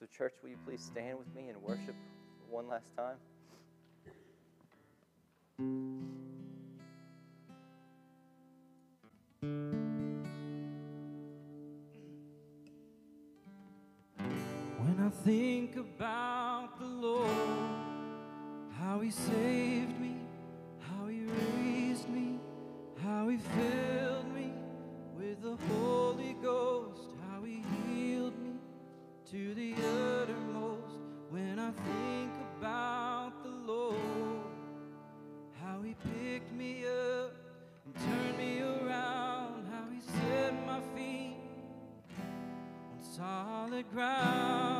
So, 0.00 0.06
church, 0.06 0.32
will 0.42 0.50
you 0.50 0.58
please 0.66 0.82
stand 0.82 1.18
with 1.18 1.32
me 1.34 1.48
and 1.48 1.62
worship 1.62 1.94
one 2.50 2.68
last 2.68 2.88
time? 2.96 3.16
Think 15.24 15.76
about 15.76 16.80
the 16.80 16.86
Lord, 16.86 17.30
how 18.80 18.98
He 19.00 19.10
saved 19.10 20.00
me, 20.00 20.16
how 20.80 21.06
He 21.06 21.24
raised 21.24 22.08
me, 22.08 22.40
how 23.00 23.28
He 23.28 23.36
filled 23.36 24.34
me 24.34 24.52
with 25.16 25.40
the 25.42 25.56
Holy 25.72 26.36
Ghost, 26.42 27.02
how 27.30 27.44
He 27.44 27.62
healed 27.86 28.36
me 28.42 28.54
to 29.30 29.54
the 29.54 29.74
uttermost. 29.74 30.96
When 31.30 31.58
I 31.58 31.70
think 31.70 32.32
about 32.58 33.44
the 33.44 33.72
Lord, 33.72 33.96
how 35.62 35.82
He 35.82 35.94
picked 35.94 36.52
me 36.52 36.84
up 36.84 37.32
and 37.84 37.94
turned 37.94 38.38
me 38.38 38.60
around, 38.60 39.66
how 39.70 39.84
He 39.92 40.00
set 40.00 40.52
my 40.66 40.80
feet 40.96 41.36
on 42.90 43.02
solid 43.02 43.88
ground 43.92 44.71